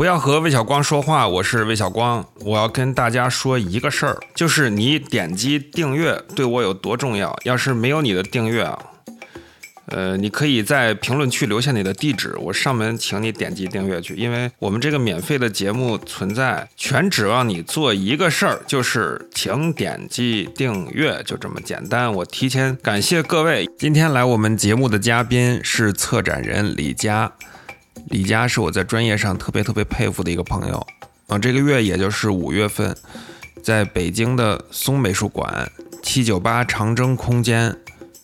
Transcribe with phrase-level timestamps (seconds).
[0.00, 2.26] 不要和魏小光说话，我是魏小光。
[2.38, 7.38] 我要跟大家说一个事儿，就是你点击订阅对我有多重要。
[7.44, 8.78] 要是没有你的订阅啊，
[9.88, 14.14] 呃，你可以在评论区留下你的地址，我上门请你点击订阅去。
[14.14, 22.10] 因为我们这个免费的节目存在，全指望你做一个事儿，就是请点击订阅，就这么简单。
[22.10, 27.30] 我提前感谢各位，今天来我们节目的嘉宾是策展人李佳。
[28.10, 30.84] 李佳是我在专业上特别特别佩服的一个朋友
[31.28, 31.38] 啊！
[31.38, 32.96] 这个月也就是五月份，
[33.62, 35.70] 在北京的松美术馆、
[36.02, 37.76] 七九八长征空间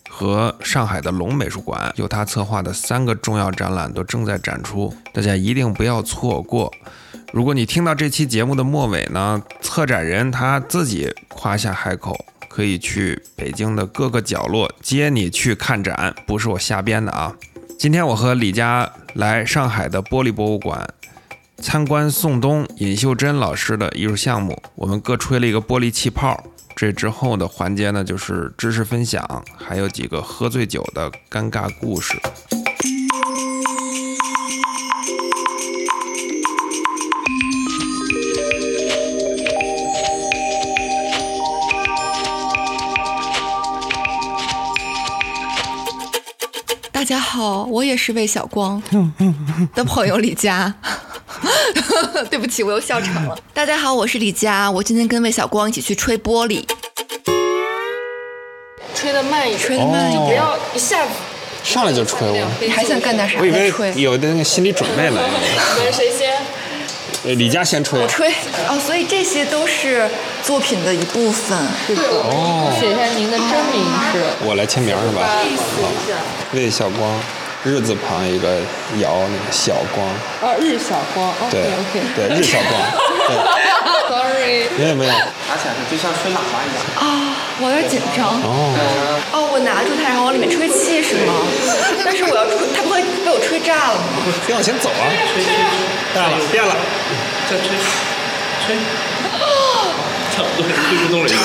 [0.09, 6.69] 和上海的龙美术馆，有他策划的三个重要展览都正在展出，大家一定不要错过。
[7.31, 17.33] 如果你听到这期节目的末尾呢，策展人他自己夸下海口，可以去北京的各个角落接你去看展，不是我瞎编的啊！
[17.79, 20.89] 今天我和李佳来上海的玻璃博物馆
[21.57, 26.43] 参观宋冬尹秀珍老师的艺术项目，我们各吹了一个玻璃气泡。
[26.75, 32.19] 这之后的环节呢，就是知识分享，还有几个喝醉酒的尴尬故事。
[47.37, 48.81] 好，我也是魏小光
[49.75, 50.73] 的朋友李佳。
[52.31, 53.37] 对不起，我又笑场了。
[53.53, 56.65] 大家好，我是李佳，我今天跟魏小光一起去吹玻璃。
[58.95, 61.11] 吹的慢一点，吹的慢一点不要一下子。
[61.63, 63.37] 上来就吹我，你还想干点啥？
[63.39, 63.93] 我以为吹。
[64.01, 65.21] 有的那个心理准备了。
[65.77, 66.26] 你们谁先？
[67.27, 67.99] 呃，李佳先吹。
[67.99, 68.29] 我吹。
[68.69, 70.09] 哦，所以这些都是
[70.41, 71.57] 作品的一部分。
[71.59, 72.71] 哦。
[72.79, 73.83] 写下您的真名
[74.13, 74.23] 是？
[74.47, 75.27] 我来签名是吧？
[75.27, 75.91] 好。
[76.53, 77.19] 魏小光，
[77.65, 78.55] 日字旁一个
[79.03, 80.07] 尧，那个小光。
[80.39, 81.35] 哦，日小光。
[81.51, 81.99] 对 OK。
[82.15, 82.71] 对，日小光。
[83.27, 83.35] 对。
[84.07, 84.69] Sorry。
[84.79, 85.11] 没有没有。
[85.11, 86.79] 拿起来就像吹喇叭一样。
[86.95, 88.27] 啊，我有点紧张。
[88.41, 88.73] 哦。
[89.33, 91.33] 哦，我拿住它，然后往里面吹气是吗？
[92.05, 94.03] 但是我要吹，它不会被我吹炸了吗？
[94.45, 95.03] 别往前走啊！
[95.33, 95.53] 吹吹。
[96.13, 96.75] 变了，变了。
[97.49, 97.67] 再吹，
[98.65, 98.75] 吹。
[100.37, 101.37] 差不多吹不动了已经。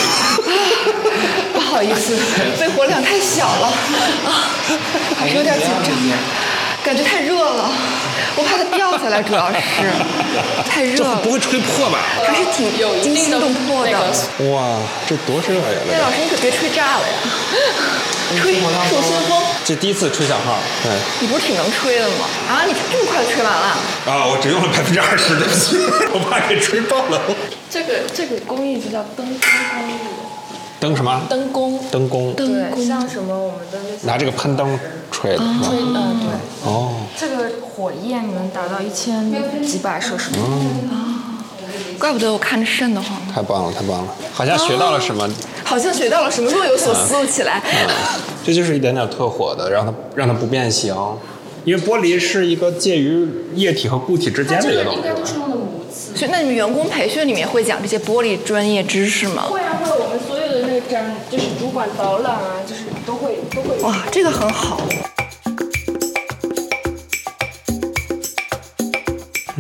[1.55, 2.15] 不好意思，
[2.59, 3.67] 肺活量太小了
[4.27, 4.53] 啊，
[5.19, 5.93] 还是有点紧张，
[6.85, 7.71] 感觉太热了，
[8.37, 9.59] 我怕它掉下来， 主要是
[10.69, 11.17] 太热了。
[11.23, 11.99] 不会吹破吧？
[12.27, 12.73] 还是挺
[13.03, 13.93] 惊心动魄的。
[14.51, 15.79] 哇，这多热呀！
[15.89, 17.15] 那老师，你可别吹炸了呀！
[18.41, 18.55] 吹
[18.91, 19.41] 手心风。
[19.65, 20.91] 这第一次吹小号，对。
[21.21, 22.27] 你不是挺能吹的吗？
[22.49, 23.77] 啊，你这么快就吹完了？
[24.07, 25.77] 啊，我只用了百分之二十，对不起，
[26.13, 27.21] 我怕给吹爆了。
[27.71, 29.95] 这个这个工艺就叫灯工工艺。
[30.83, 31.23] 灯什么？
[31.31, 31.79] 灯工。
[31.93, 32.35] 灯工。
[32.35, 34.05] 对，像什么我们的那些。
[34.05, 34.77] 拿这个喷灯
[35.13, 35.37] 吹的。
[35.39, 36.69] 吹，嗯，对。
[36.69, 36.95] 哦。
[37.17, 39.33] 这个火焰能达到一千
[39.65, 40.41] 几百摄氏度。
[40.41, 41.39] 啊，
[42.01, 43.17] 怪不得我看着瘆得慌。
[43.33, 45.31] 太棒了，太棒了，好像学到了什么。
[45.65, 47.63] 好像学到了什么，若有所思起来。
[48.45, 50.93] 这就是一点点特火的，让它让它不变形，
[51.65, 54.99] 因为玻璃是一个介于液体和固体之间的一个东西。
[54.99, 56.17] 应该都是用的母瓷。
[56.17, 59.45] 所以，那你们员工培训里面会讲这些玻璃专业知识吗？
[59.49, 59.93] 会啊，会。
[59.97, 60.19] 我们
[60.89, 63.79] 这样，就是主管导览啊，就是都会都会。
[63.83, 64.81] 哇，这个很好。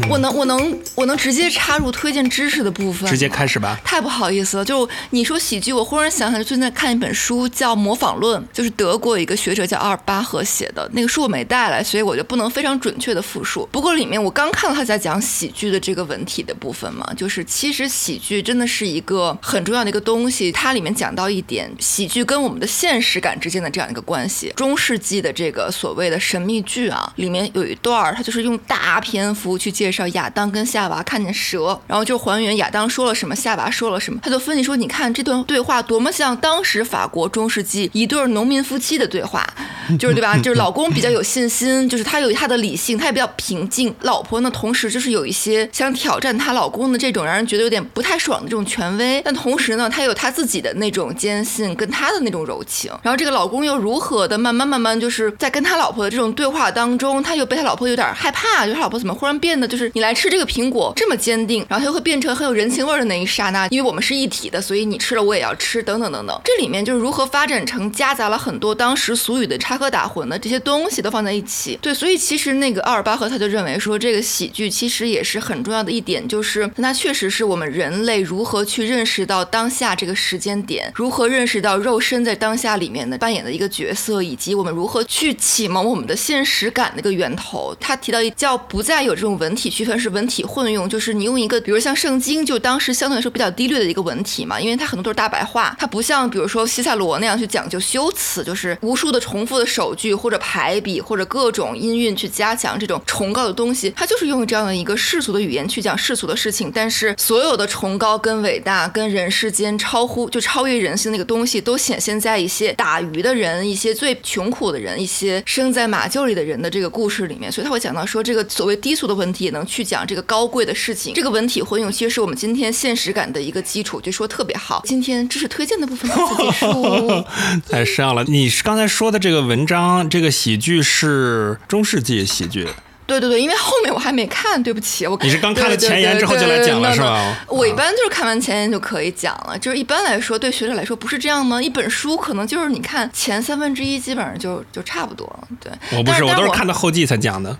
[0.08, 3.08] 我能，我能，我能直接插入推荐知识的部分。
[3.08, 3.80] 直接开始吧。
[3.84, 10.88] 太不好意思了，就你说喜剧，我忽然想起来，最近在看一本书，叫《模仿论》，就是德国一个学者叫阿尔巴赫写的。
[10.92, 13.68] 那个书我没带来，所以我就不能非常准确的复述。
[13.72, 20.52] 不过里面我刚看到他在讲喜剧的这个文体的部分嘛，就是其实喜剧真的是一个很重要的一个东西。
[20.52, 24.52] 它里面讲到一点，喜剧跟我们的现实感之间的这样一个关系。
[24.56, 34.18] 中世纪的这个所谓的神秘剧啊，里面有一段，它就是用大篇幅去介绍亚当跟夏娃看见蛇，然后就还原亚当说了什么，夏娃说了什么。
[34.22, 39.46] 他就分析说，你看这段对话多么像当时法国中世纪一对农民夫妻的对话，
[39.98, 40.36] 就是对吧？
[40.38, 43.94] 就是老公比较有信心，就是他有他的理性，他也比较平静。
[44.00, 52.90] 老婆呢，同时就是有一些想挑战她老公的这种让人觉得有点不太爽的这种权威，但同时呢，她有她自己的那种坚信跟她的那种柔情。
[53.02, 66.40] 然后这个老公又如何的慢慢慢慢就是在跟他老婆的这种对话当中，他又被他老婆有点害怕，就是他老婆怎么忽然变得就是你来吃这个苹果这么坚定，然后它又会变成很有人情味的那一刹那，因为我们是一体的，所以你吃了我也要吃，等等等等。
[66.44, 71.78] 这里面就是如何发展成夹杂了很多当时俗语的插科打诨的这些东西都放在一起。
[71.80, 87.74] 对，所以其实那个奥尔巴赫他就认为说，这个喜剧其实也是很重要的一点，就是它确实是我们人类如何去认识到当下这个时间点，如何认识到肉身在当下里面的扮演的一个角色，以及我们如何去启蒙我们的现实感的一个源头。
[87.80, 124.82] 他提到一叫不再有这种文体区分，是文体混用，就是你用一个，比如像圣经，就当时相对来说比较低劣的一个文体嘛，因为它很多都是大白话，它不像比如说西塞罗那样去讲究修辞，就是无数的重复的首句或者排比或者各种音韵去加强这种崇高的东西，它就是用这样的一个世俗的语言去讲世俗的事情，但是所有的崇高跟伟大跟人世间超乎就超越人性那个东西，都显现在一些打鱼的人、一些最穷苦的人、一些生在马厩里的人的这个故事里面，所以他会讲到说，这个所谓低俗的文体也能去讲这个高贵的事情，这个文体混用其实是我们今天现实感的一个基础，就说特别好。
[124.84, 127.24] 今天知识推荐的部分到此结束。
[127.68, 128.24] 太上了！
[128.24, 132.66] 你是刚才说的这个文章，这个喜剧是中世纪喜剧，
[133.06, 137.44] 对对对，因为后面我还没看，对不起，我你是刚看了前言之后就来讲了是吧？
[137.48, 141.60] 我一般就是看完前言就可以讲了，就是一般来说对学者来说不是这样吗？
[141.60, 145.48] 一本书可能就是你看前三分之一，基本上就就差不多了。
[145.60, 147.56] 对，我不是，我都是看到后记才讲的。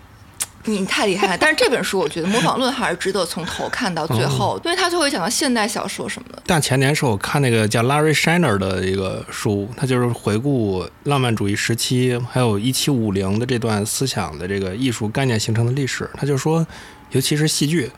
[0.65, 6.43] 你太厉害了，但是这本书我觉得模仿论还是值得从头看到最后，因为它就会讲到现代小说什么的。
[6.47, 16.09] 但前年是我看那个叫 Larry Shiner 的一个书，他就是回顾浪漫主义时期，还有一七五零的这段思想的这个艺术概念形成的历史。
[16.15, 16.65] 他就说，
[17.11, 17.91] 尤其是戏剧，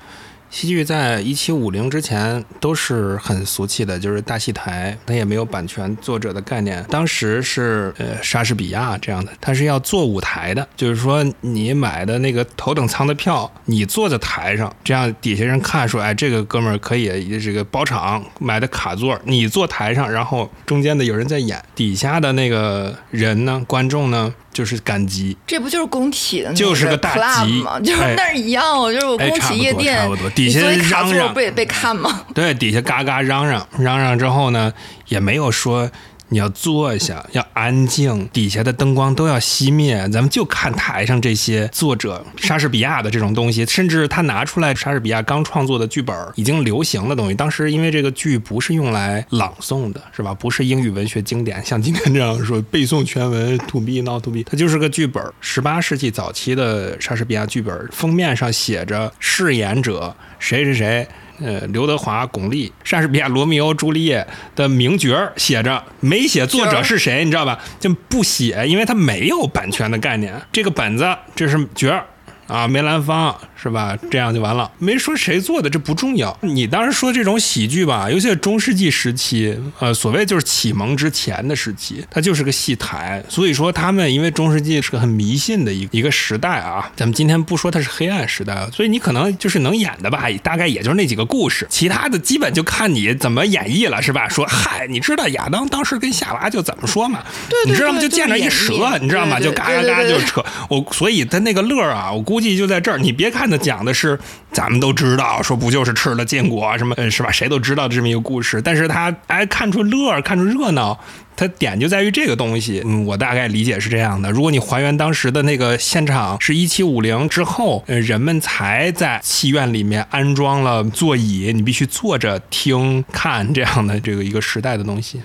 [0.50, 6.85] 戏剧在一七五零之前都是很俗气的，就是大戏台，它也没有版权作者的概念。
[6.88, 25.37] 当时是呃莎士比亚这样的，他是要做舞台的，就是说你买的那个头等舱的票，你坐在台上，这样底下人看说，哎，这个哥们儿可以这个包场买的卡座，你坐台上，然后中间的有人在演，底下的那个人呢，观众呢就是赶集。
[25.47, 27.79] 这不就是工体的那就是个大集吗？
[27.81, 32.23] 就是哎那儿一样，就是我工体夜店，差不多底下嚷嚷不也被看吗？
[32.35, 34.73] 对，底下嘎嘎嚷嚷，嚷嚷之后呢，
[35.09, 35.91] 也没有说
[36.35, 47.35] 你要坐下， 要安静，底下的灯光都要熄灭，咱们就看台上这些作者莎士比亚的这种东西，甚至他拿出来莎士比亚刚创作的剧本，已经流行的东西。
[47.37, 50.35] 当时因为这个剧不是用来朗诵的，是吧？
[50.35, 55.23] 不是英语文学经典，像今天这样说背诵全文，to be not to be，它就是个剧本。
[55.41, 61.07] 十八世纪早期的莎士比亚剧本，封面上写着饰演者谁谁谁。
[61.41, 64.27] 呃，刘德华、巩俐，莎士比亚《罗密欧朱丽叶》
[64.57, 67.59] 的名角儿写着，没写作者是谁，你知道吧？
[67.81, 70.41] 就不写，因为他没有版权的概念。
[70.53, 72.07] 这个本子这是角儿
[72.47, 73.96] 啊，梅兰芳是吧？
[74.11, 76.37] 这样就完了，没说谁做的，这不重要。
[76.43, 83.25] 你当时说这种喜剧吧，尤其是中世纪时期，呃，所谓就是启蒙之前的时期，它就是个戏台。
[83.26, 94.28] 所以说他们因为中世纪是个很迷信的一一个时代啊，咱们今天不说它是黑暗时代，所以你可能就是能演的吧，大概也就是那几个故事，其他的基本就看你怎么演绎了，是吧？
[94.28, 97.25] 说嗨，你知道亚当当时跟夏娃就怎么说嘛？
[97.49, 97.99] 对对你知道吗？
[97.99, 99.40] 就见着一蛇，你知道吗？
[99.40, 100.44] 就嘎嘎嘎就扯。
[100.69, 102.99] 我所以他那个乐啊，我估计就在这儿。
[102.99, 104.19] 你别看他讲的是
[104.53, 107.31] 咱们都知道，说不就是吃了坚果什么，是吧？
[107.31, 110.99] 谁都知道这么一个故事，但是他哎看出乐儿，看出热闹。
[111.37, 114.31] 它点就在于这个东西，嗯，我大概理解是这样的。
[114.31, 125.21] 如果你还原当时的那个现场是一七五零之后，呃，人们才在戏院里面安装了座椅，你必须坐着听看这样的这个一个时代的东西。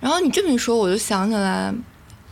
[0.00, 1.72] 然后你这么一说，我就想起来，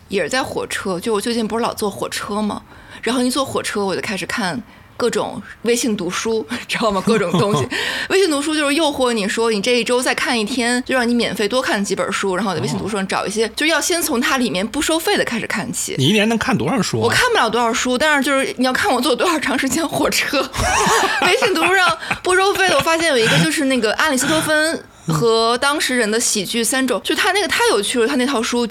[0.08, 2.62] 也是在火车，就我最近不是老坐火车嘛，
[3.00, 4.60] 然后一坐火车我就开始看。
[4.96, 7.02] 各种微信读书， 知道吗？
[7.06, 7.66] 各种东西，
[8.10, 15.94] 微信读书就是诱惑你说，你这一周再看一天，就让你免费多看几本书，然后在微信读书上找一些，就要先从它里面不收费的开始看起。
[15.98, 17.02] 你一年能看多少书、啊？
[17.02, 20.38] 我看不了多少书，但是就是你要看我坐多少长时间火车。
[21.26, 28.66] 微信读书上不收费的，我发现有一个就是那个阿里斯托芬和当时人的喜剧三种，就他那个太有趣了，他那套书。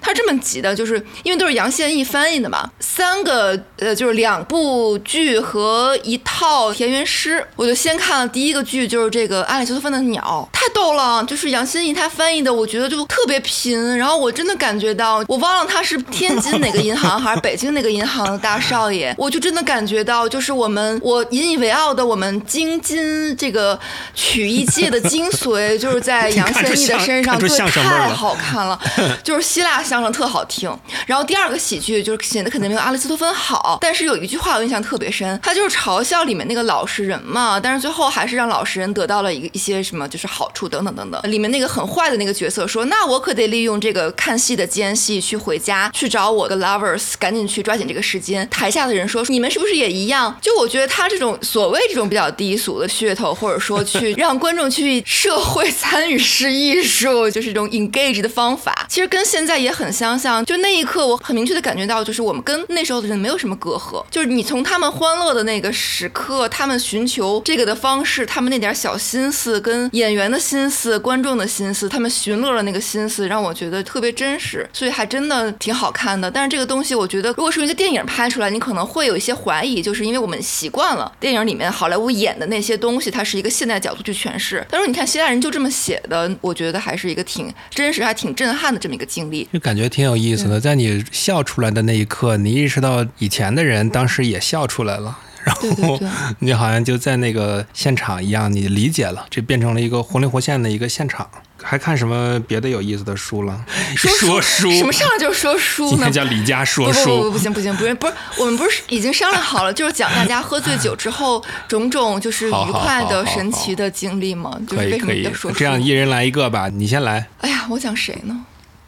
[0.00, 7.44] 他这么急的，就是因为都是杨宪益翻译的嘛，三个呃，就是两部剧和一套田园诗。
[7.56, 13.96] 我就先看了第一个剧，就是这个阿里斯芬的鸟，太逗了，就是杨宪益他翻译的，我觉得就特别拼。
[13.96, 23.78] 然后我真的感觉到，我忘了他是天津哪个银行还是北京哪个银行的大少爷，我就真的感觉到，就是我们我引以为傲的我们京津这个
[24.14, 28.78] 曲艺界的精髓，就是在杨宪益的身上，对，太好看了，
[29.22, 30.70] 就是希腊相声特好听。
[31.06, 41.20] 然后第二个喜剧就是写的肯定没有阿里斯托芬好，但是有一句话我印象特别深，他就是嘲笑里面那个老实人嘛，但是最后还是让老实人得到了一一些什么就是好处等等等等。
[41.30, 48.48] 里面那个很坏的那个角色说，那我可得利用这个看戏的间隙去回家去找我的 lovers，赶紧去抓紧这个时间。
[48.50, 50.36] 台下的人说，你们是不是也一样？
[50.40, 60.42] 就我觉得他这种所谓这种比较低俗的噱头，或者说去让观众去社会参与式艺术，就是这种 engage 的方法，其实跟现在也很相像。
[60.46, 64.02] 就那一刻，我很明确的感觉到，就是我们跟那时候的人没有什么隔阂。
[64.10, 76.30] 就是你从他们欢乐的那个时刻，他们寻求这个的方式，他们那点小心思，跟演员的心思、观众的心思，他们寻乐的那个心思，让我觉得特别真实，所以还真的挺好看的。
[76.30, 84.64] 但是这个东西，我觉得如果是一个电影拍出来，你可能会有一些怀疑，就是因为我们习惯了电影里面好莱坞演的那些东西，它是一个现代角度去诠释。
[84.70, 89.48] 但是你看希腊人就这么写的，我觉得还是一个挺真实、还挺震撼的这么一个经历。
[89.66, 95.18] 就感觉挺有意思的，在你笑出来的那一刻，你意识到以前的人当时也笑出来了。
[95.42, 96.00] 然后
[96.38, 101.28] 你好像就在那个现场一样，你理解了，这变成了一个活灵活现的一个现场。
[101.60, 103.64] 还看什么别的有意思的书了？
[103.96, 106.12] 说书， 什么上来就说书呢今天？
[106.12, 107.32] 叫李佳说不不不不书。
[107.32, 114.56] 不行不行不是不是，我们不是已经商量好了， 就是讲大家喝醉酒之后种种就是愉快的、神奇的经历吗？
[114.68, 115.58] 就是为什可以可以么要说，书？
[115.58, 117.26] 这样一人来一个吧，你先来。
[117.40, 118.44] 哎呀，我讲谁呢？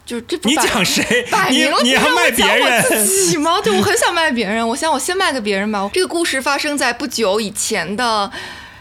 [0.09, 1.05] 就是这不你摆讲谁？
[1.27, 2.83] 你 摆明了你要卖别讲我人？
[3.07, 3.61] 自己吗？
[3.63, 4.67] 对，我很想卖别人。
[4.67, 5.91] 我想我先卖给别人吧。
[5.93, 8.33] 这个故事发生在不久以前的。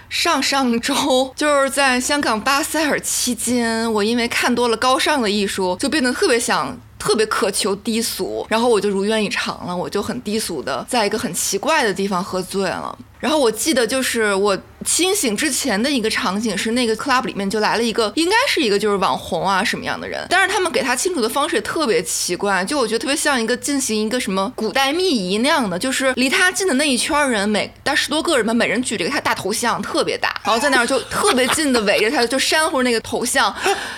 [0.10, 0.96] 上上周
[1.36, 6.80] 就是在香港巴塞尔期间，我因为看多了高尚的艺术，就变得特别想。
[7.00, 12.98] 特别渴求低俗，然后我就如愿以偿了，我就很低俗的在一个很奇怪的地方喝醉了。
[13.20, 33.54] 然后我记得就是我清醒之前的一个场景是那个 club 里面就来了一个，应该是一个就是网红啊什么样的人，但是他们给他庆祝的方式也特别奇怪，就我觉得特别像一个进行一个什么古代秘仪那样的，就是离他近的那一圈人，每大十多个人吧，每人举着个他大头像，特别大，然后在那儿就特别近的围着他，就扇呼那个头像，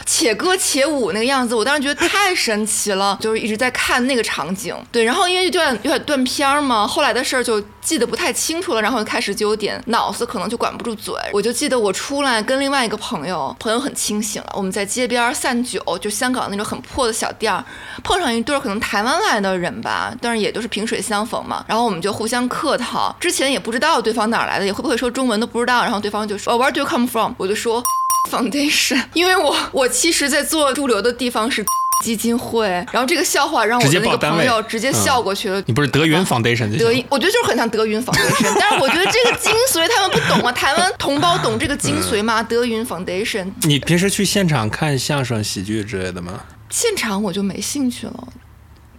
[0.05, 4.75] 且歌且舞那个样子，我当时觉得太神奇了，就是一直在看那个场景。
[4.91, 11.15] 对，然后因为有点有点断片儿嘛，后来的事儿就记得不太清楚了，然后开始就有点脑子可能就管管不住嘴。
[11.33, 17.63] 我就记得我出来跟另外一个朋友，朋友很清醒了，我们在街边散酒，就香港那种很破的小店儿，
[18.03, 27.33] 碰上一对可能台湾来的人吧，但是也就是萍水相逢嘛，然后我们就互相客套，之前也不知道对方哪来的，也会不会说中文都不知道，然后对方就说、Where do you come from？
[27.37, 27.83] 我就说
[28.31, 31.63] Foundation，因为我我其实，在做驻留的地方是。
[32.01, 35.61] 基金会，然后这个笑话让我那个朋友直接笑过去了。
[35.65, 42.41] 你不是德云 Foundation 德云，我觉得就是很像德云 Foundation，但是我觉得这个精髓他们不懂啊，台湾同胞懂这个精髓吗？
[42.41, 46.45] 德云 Foundation 你平时去现场看相声、喜剧之类的吗？
[46.69, 48.27] 现场我就没兴趣了，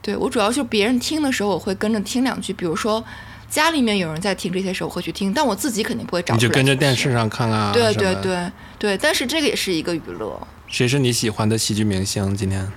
[0.03, 3.03] 对我主要就是别人听的时候我会跟着听两句，比如说
[3.51, 7.13] 家里面有人在听这些时候我会去听，但我自己肯定不会找你就跟着电视。
[7.13, 7.73] 上看啊。
[7.75, 8.15] 对对。
[8.23, 10.41] 对对，但是这个也是一个娱乐。
[10.69, 12.35] 谁是你喜欢的喜剧明星？
[12.37, 12.71] 今天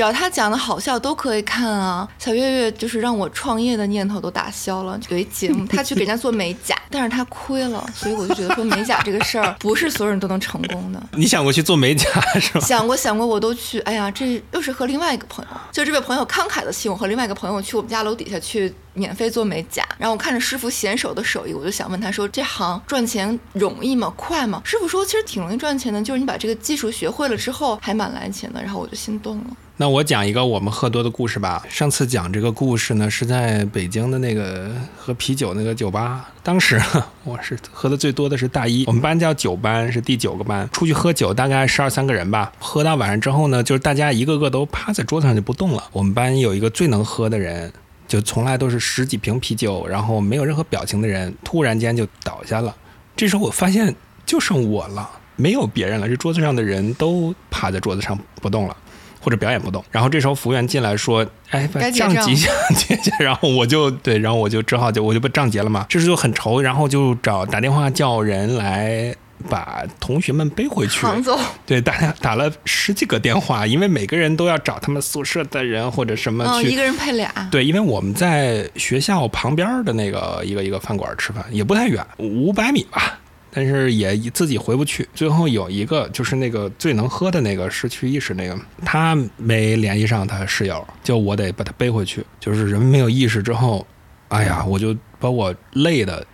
[0.00, 2.08] 只要他讲的好笑都可以看啊。
[2.18, 4.98] 小月月就是让我创业的念头都打消了。
[5.10, 11.02] 有一节目，他去给人家做美甲，但是他亏了，所以我就觉得说美甲这个事儿不是所有人都能成功的。
[11.12, 12.06] 你想过去做美甲
[12.40, 12.60] 是吧？
[12.60, 13.78] 想过想过，我都去。
[13.80, 19.86] 哎呀，这又是和另外一个朋友，就这位朋友慷慨的请我和另外一个朋友去我们家楼底下去免费做美甲。
[19.98, 24.10] 然后我看着师傅娴熟的手艺，我就想问他说：“这行赚钱容易吗？
[24.16, 29.44] 快吗？”师傅说：“其实挺容易赚钱的，就是你把这个技术学会了之后，还蛮来钱的。”然后我就心动了。
[29.80, 31.64] 那我讲一个我们喝多的故事吧。
[31.70, 36.28] 上次讲这个故事呢，是在北京的那个喝啤酒那个酒吧。
[36.42, 36.78] 当时
[37.24, 40.68] 我是喝的最多的是大一，我们班叫九班，是第九个班。
[40.70, 42.52] 出去喝酒大概十二三个人吧。
[42.58, 45.82] 喝到晚上之后呢，就是大家一个个都趴在桌子上就不动了。
[45.92, 47.72] 我们班有一个最能喝的人，
[48.06, 52.76] 就从来都是十几瓶啤酒，然后没有任何表情的人，突然间就倒下了。
[53.16, 53.96] 这时候我发现
[54.26, 56.06] 就剩我了，没有别人了。
[56.06, 58.76] 这桌子上的人都趴在桌子上不动了。
[59.20, 65.86] 或者表演不动，然后这时候服务员进来说：“哎，账账结一下，结一下。”然后我就对，然后我就只好就我就把账结了嘛。
[65.88, 69.14] 这时候就很愁，然后就找打电话叫人来
[69.48, 71.00] 把同学们背回去。
[71.00, 76.70] 杭州，对，打打了十几个电话，因为每个人都要找他们宿舍的人或者什么嗯，去。
[76.70, 77.30] 一个人配俩。
[77.50, 83.18] 对，因为我们在学校旁边的那个一个一个饭馆吃饭，也不太远，五百米吧，
[83.52, 85.08] 但是也自己回不去。
[85.14, 92.24] 最后有一个就是那个最能喝的那个失去意识那个，他没联系上他室友，就我得把他背回去。
[92.38, 93.86] 就是人没有意识之后，
[94.28, 96.24] 哎呀，我就把我累的，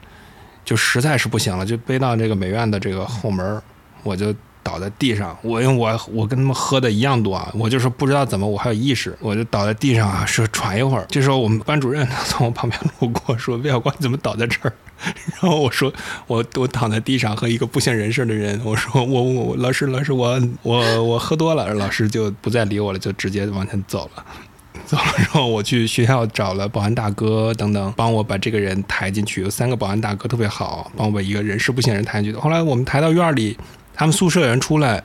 [0.65, 3.63] 就实在是不行了，就背到这个美院的这个后门，
[4.03, 11.07] 我就倒在地上，我因为我我跟他们喝的一样多啊，我就是不知道怎么我还有意识，我就倒在地上啊，说喘一会儿。
[11.09, 14.73] 这时候我们班主任从我旁边路过，说魏小光你怎么倒在这儿？
[15.05, 15.93] 然后我说
[16.27, 24.25] 我我躺在地上和一个不省人事的人，我说我我老师老师我我我喝多了，老师就不再理我了，就直接往前走了。
[24.87, 29.41] 走了之后，我去学校找了保安大哥等等，帮我把这个人抬进去。
[29.43, 32.39] 有三个保安大哥特别好，帮我把一个人事不省人抬进去。
[32.39, 33.59] 后来我们抬到院里，
[33.95, 35.03] 他们宿舍有人出来，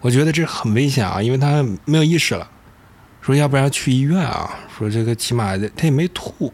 [0.00, 2.48] 我觉得这很危险啊，因为他没有意识了，
[3.20, 6.50] 说要不然去医院啊，说这个起码他也没吐，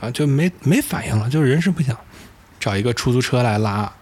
[0.00, 1.96] 啊就没没反应了，就是人事不省，
[2.58, 3.92] 找一个出租车来拉。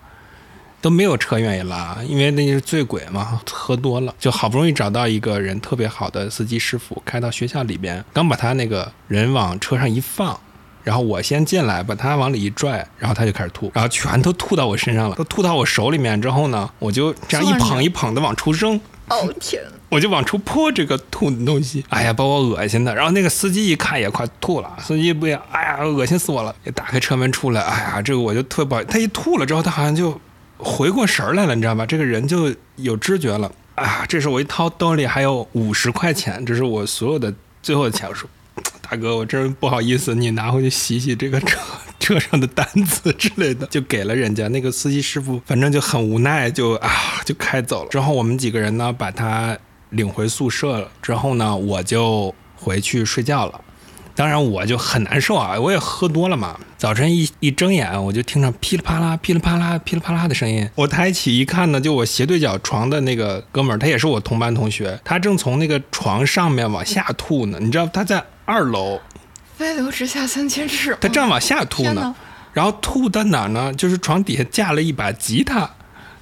[0.81, 10.37] 都没有车愿意拉，因为那是醉鬼嘛，喝多了，就好不容易找到一个人特别好的司机师傅，开到学校里边，刚把他那个人往车上一放，
[10.83, 18.81] 然后我先进来，把他往里一拽，然后他就开始吐，然后全都吐到我身上了，都吐到我手里面之后呢，我就这样一捧一捧的往出扔，
[19.13, 22.95] 哦天，我就往出泼这个吐的东西，哎呀，把我恶心的。
[22.95, 30.21] 然后那个司机一看也快吐了，司机不也，哎呀，恶心死我了，也打开车门出来，哎呀，这个我就特别不好，他一吐了之后，他好像就。
[30.65, 31.85] 回过神来了，你知道吧？
[31.85, 34.07] 这个人就有知觉了啊！
[34.09, 38.09] 这时候我一掏兜里还有五十块钱，这是我所有的最后的钱。
[38.15, 38.29] 数
[38.93, 41.59] ：“大哥，我真不好意思，你拿回去洗洗这个车
[41.99, 44.47] 车上的单子之类的，就给了人家。
[44.49, 46.91] 那个司机师傅反正就很无奈，就啊
[47.25, 47.89] 就开走了。
[47.89, 49.57] 之后我们几个人呢把他
[49.89, 50.91] 领回宿舍了。
[51.01, 53.59] 之后呢我就回去睡觉了。
[54.15, 56.61] 当然我就很难受啊，我也喝多了嘛。
[56.77, 60.69] 早晨一一睁眼，我就听着噼里啪啦、噼里啪啦、噼里啪啦的声音。
[60.75, 67.57] 我抬起一看呢，就我斜对角床的那个哥们儿，他也是我同班同学，他正从那个床上面往下吐呢。
[67.59, 69.01] 你知道他在二楼，
[69.57, 72.15] 飞流直下三千尺，他正往下吐呢。
[72.53, 73.73] 然后吐到哪儿呢？
[73.75, 75.69] 就是床底下架了一把吉他。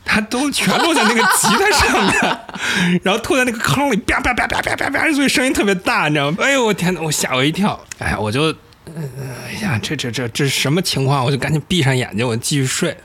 [0.02, 6.38] 他都全落在那个吉他上面， 然后吐在那个坑里，啪啪啪啪啪啪啪，所以声音特别大，你知道吗？
[6.40, 7.78] 哎呦我天呐，我吓我一跳！
[7.98, 8.42] 哎呀，我就，
[8.86, 9.02] 呃
[9.46, 11.24] 哎呀，这这这这什么情况？
[11.24, 12.96] 我就赶紧闭上眼睛，我继续睡。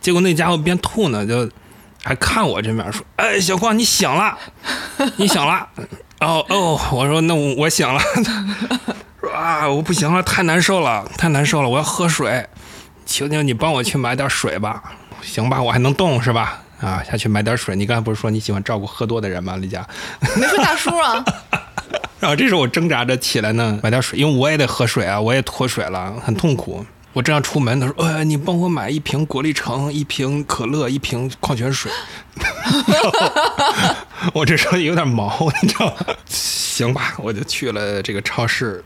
[0.00, 1.50] 结果那家伙边吐呢，就
[2.02, 4.38] 还看我这边说：“哎，小光，你醒了，
[5.16, 5.68] 你醒了。”
[6.26, 8.00] 哦哦，我说那我我醒了。
[9.20, 12.44] 说啊，我不行了，太难受了，太难受了，我要喝水。
[13.06, 14.82] 求求你帮我去买点水吧。
[15.22, 16.60] 行吧，我还能动是吧？
[16.80, 17.76] 啊，下去买点水。
[17.76, 19.86] 你刚才不是说你喜欢照顾喝多的人吗，李佳？
[20.36, 21.24] 没说大叔啊，
[22.18, 26.84] 然后这时候我挣扎着起来呢，买点水，因为我也得喝水啊，我也脱水了，很痛苦。
[27.12, 31.90] 我正要出门，他说：“呃，你帮我买一瓶果粒橙，一瓶可乐，一瓶矿泉水。”
[32.66, 33.96] 哈哈哈
[34.34, 35.94] 我这时候有点毛， 你知道吗？
[36.26, 38.84] 行吧，我就去了这个超市，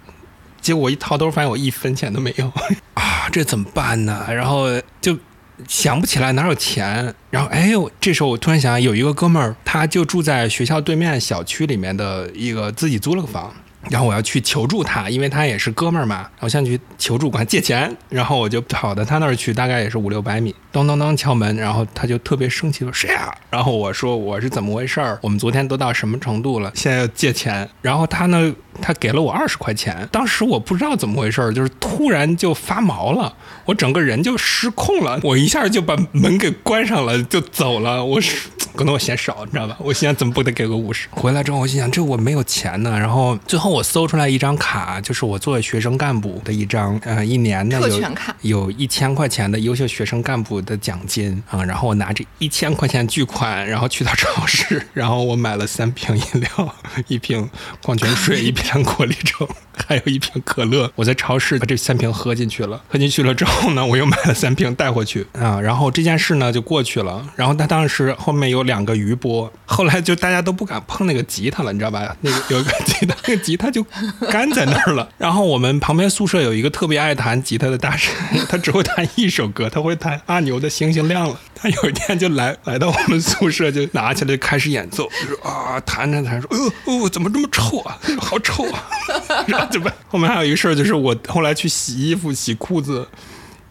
[0.61, 2.53] 结果我一掏兜，发现我一分钱都没有
[2.95, 4.27] 啊，这怎么办呢？
[4.29, 4.67] 然后
[5.01, 5.19] 就
[5.67, 13.53] 想不起来哪有钱，然后哎呦，这时候我突然想，有一个哥们儿，他就住在学校对面小区里面的一个自己租了个房。
[13.89, 17.91] 然后我要去求助他，因为他也是哥们儿嘛，然后想去求助，管他借钱。
[18.11, 25.19] 然后我就跑到他那儿去，大概也是五六百米，咚咚咚敲门，然后他就特别生气说：“谁啊、然后我说：“我是怎么回事儿？
[25.23, 26.71] 我们昨天都到什么程度了？
[26.75, 30.09] 现在要借钱。”然后他呢，他给了我二十块钱。
[30.13, 38.05] 当时我不知道怎么回事儿，就是突然就发毛了，我整个人就失控了，我一下就把门给关上了，就走了。
[38.05, 38.49] 我是。
[38.73, 39.77] 可能我嫌少，你知道吧？
[39.81, 41.09] 我心想怎么不得给个五十？
[41.11, 42.97] 回来之后我心想这我没有钱呢。
[42.97, 51.63] 然后最后我搜出来一张卡，就是我作为学生干部的一张，呃，一年的有特权卡有一千块钱的优秀学生干部的奖金啊。
[51.65, 56.75] 然后我拿着一千块钱巨款，然后去到超市， 然后我买了三瓶饮料，
[57.09, 57.49] 一瓶
[57.83, 59.49] 矿泉水，一瓶果粒橙，
[59.87, 60.91] 还有一瓶可乐。
[60.95, 65.61] 我在超市把这三瓶喝进去了，喝进去了之后呢，我又买了三瓶带回去啊。
[65.61, 67.27] 然后这件事呢就过去了。
[67.37, 72.17] 然后他当时后面有两个余波，后来就大家都不敢碰那个吉他了，你知道吧？
[72.21, 73.85] 那个有一个吉他，那个吉他就
[74.31, 75.09] 干在那儿了。
[75.19, 78.13] 然后我们旁边宿舍有一个特别爱弹吉他的大神，
[78.49, 81.35] 他只会弹一首歌，他会弹阿牛的《星星亮了》。
[81.55, 88.89] 他有一天就来来到我们宿舍，就拿起来就开始演奏，就说啊弹弹弹，说哦哦怎么这么臭啊，好臭啊！
[89.47, 93.07] 然后怎么后面还有一个事儿，就是我后来去洗衣服、洗裤子，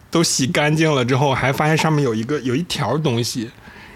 [0.08, 3.50] 都洗干净了之后，还发现上面有一个有一条东西。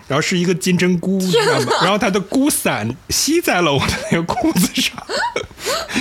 [0.07, 1.73] 然后是一个金针菇，你 知道吗？
[1.83, 4.97] 然后它的菇伞吸在了我的那个裤子上，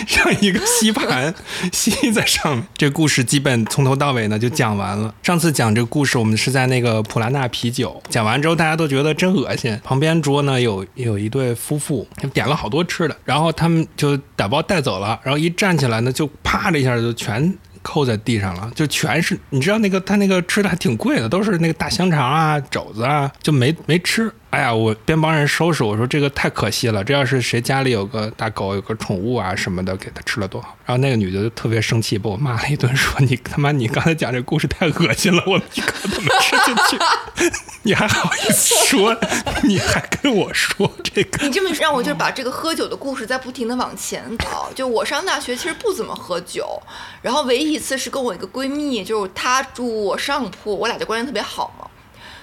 [0.08, 1.34] 像一个吸盘
[1.72, 2.68] 吸在上面。
[2.78, 5.14] 这故事基本从头到尾呢就讲完了。
[5.24, 9.80] 上次讲这个故事，我们是在那个普拉纳啤酒讲完之后，大家都觉得真恶心。
[9.84, 17.58] 旁边桌呢有有一对夫妇，点了好多吃的，然后他们就打包带走了，然后一站起来呢，就啪的一下就全。
[17.84, 24.34] 扣在地上了，就全是你知道那个他那个吃的还挺贵的，都是那个大香肠啊、肘子啊，就没没吃。
[24.50, 30.78] 哎呀，我边帮人收拾，我说这个太可惜了，这要是谁家里有个大狗、有个宠物啊什么的，给它吃了多好。
[30.86, 37.50] 然后那个女的就特别生气，把我骂了一顿，说你他妈你刚才讲这故事太恶心了，我一口都没吃进去，
[37.82, 39.18] 你还好意思说，
[39.64, 41.46] 你还跟我说这个。
[41.46, 44.70] 你这么 让我就是把这个喝酒的故事在不停的往前倒。
[44.74, 46.82] 就我上大学其实不怎么喝酒，
[47.22, 51.88] 然后唯一一次是跟我一个闺蜜，就是她住我上铺，我俩就关系特别好嘛，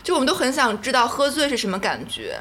[0.03, 2.39] 就我们都很想知道喝醉是什么感觉。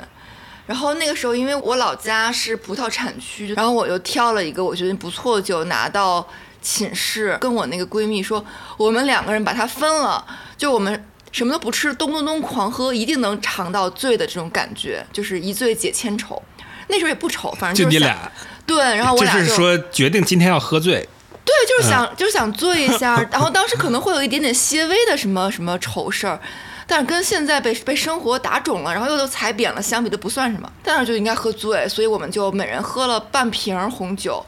[0.65, 6.27] 然后那个时候，因为我老家是葡萄产区，然后我就挑了一个我觉得不错的酒拿到
[6.61, 8.45] 寝室，跟我那个闺蜜说，
[8.77, 10.23] 我们两个人把它分了，
[10.55, 16.41] 就我们什么都不吃，咚咚咚狂喝，一定能尝到醉的这种感觉，就是一醉解千愁。
[16.87, 18.31] 那时候也不愁，反正就是你俩，
[18.65, 21.07] 对，然后我俩就是说决定今天要喝醉，
[21.45, 26.39] 对，就是想、就是想醉一下， 然后当时可能会有一点点些微的什么什么愁事儿，
[26.87, 30.67] 但是跟现在被被生活打肿了，然后又都踩扁了相比，都不算什么。
[30.83, 34.43] 但是就应该喝醉，所以我们就每人喝了半瓶红酒，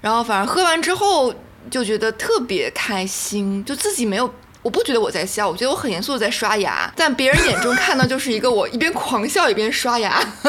[0.00, 1.32] 然后反正喝完之后
[1.70, 4.28] 就觉得特别开心，就自己没有。
[4.62, 10.22] 我不觉得我在笑，我觉得我很严肃的在刷牙，但别人眼中看到就是一个我一边狂笑一边刷牙，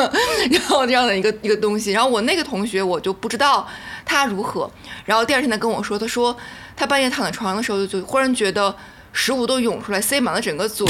[0.52, 1.92] 然后这样的一个一个东西。
[1.92, 3.68] 然后我那个同学我就不知道
[4.06, 4.70] 他如何，
[5.06, 6.36] 然后第二天他跟我说，他说
[6.76, 8.76] 他半夜躺在床上的时候就忽然觉得
[9.14, 10.86] 食物都涌出来，塞满了整个嘴，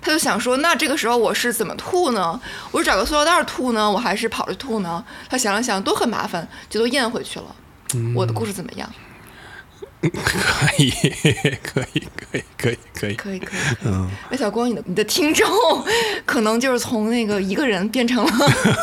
[0.00, 2.40] 他就想说，那这个时候我是怎么吐呢？
[2.70, 5.04] 我是找个塑料袋吐呢，我还是跑着吐呢？
[5.28, 7.54] 他想了想，都很麻烦，就都咽回去了。
[8.14, 8.90] 我的故事怎么样？
[10.10, 10.90] 可以，
[11.62, 13.14] 可以，可以，可以，可以。
[13.14, 13.68] 可以，可以。
[13.84, 15.46] 嗯，哎小光，你的你的听众
[16.24, 18.32] 可能就是从那个一个人变成了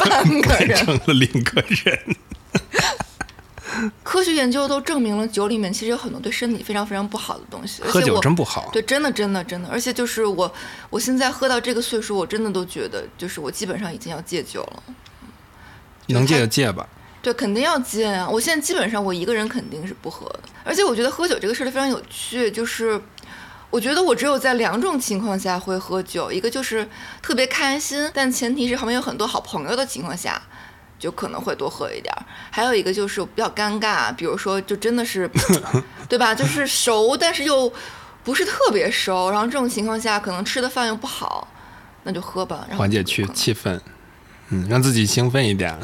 [0.06, 2.16] 半个人，变成了零个人。
[4.04, 7.82] 科学研究都证明了酒里面其实有很多对身体非常非常不好的东西。
[7.84, 8.70] 喝酒真不好。
[8.72, 9.70] 对，真的，真的，真的。
[9.70, 10.54] 而且就是我，
[10.90, 14.84] 我现在喝到这个岁数，我真的都觉得，就是我基本上已经要戒酒了。
[16.08, 16.88] 能戒就戒吧。
[17.22, 18.28] 对，肯定要戒啊！
[18.28, 23.00] 我现在基本上我一个人肯定是不喝的，而且我觉得喝酒这个事儿非常有趣，就是
[23.70, 26.88] 我觉得我只有在两种情况下会喝酒，一个就是
[27.22, 30.42] 特别开心，但前提是旁边有很多好朋友的情况下，
[30.98, 35.30] 就可能会多喝一点儿；还有一个就是比较尴尬，比如说就真的是，
[36.10, 36.34] 对吧？
[36.34, 37.72] 就是熟，但是又
[38.24, 41.48] 不是特别熟，然后这种情况下可能吃的饭又不好，
[42.02, 43.80] 那就喝吧，然后缓解去气氛，
[44.50, 45.78] 嗯，让自己兴奋一点。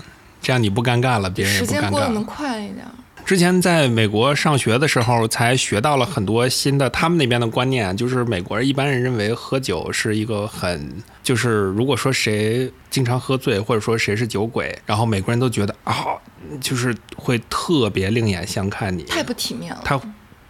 [0.47, 1.75] 这样你不尴尬了，别人也不尴尬。
[1.75, 2.85] 时间过得能快一点。
[3.25, 16.15] 之前在美国上学的时候，才学到了很多新的他们那边的观念，就是美国人一般人认为喝酒是一个很，就是如果说谁经常喝醉，或者说谁是酒鬼，然后美国人都觉得啊，
[16.61, 19.81] 就是会特别另眼相看你，太不体面了。
[19.83, 19.99] 他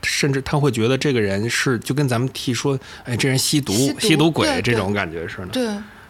[0.03, 5.47] 甚至他会觉得这个人是就跟咱们提说，哎，这人吸毒，吸毒鬼这种感觉似的。
[5.47, 5.67] 对。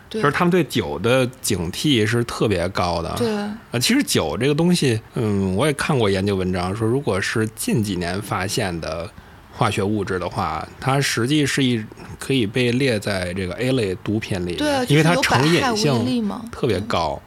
[0.09, 3.13] 就是他们对酒的警惕是特别高的。
[3.17, 9.09] 对，啊，其实酒这个东西，嗯，我也看过研究文章说，如果是近几年发现的
[9.53, 11.83] 化学物质的话，它实际是一
[12.19, 17.21] 可以被列在这个 A 类毒品里，对，因为它成瘾性特别高。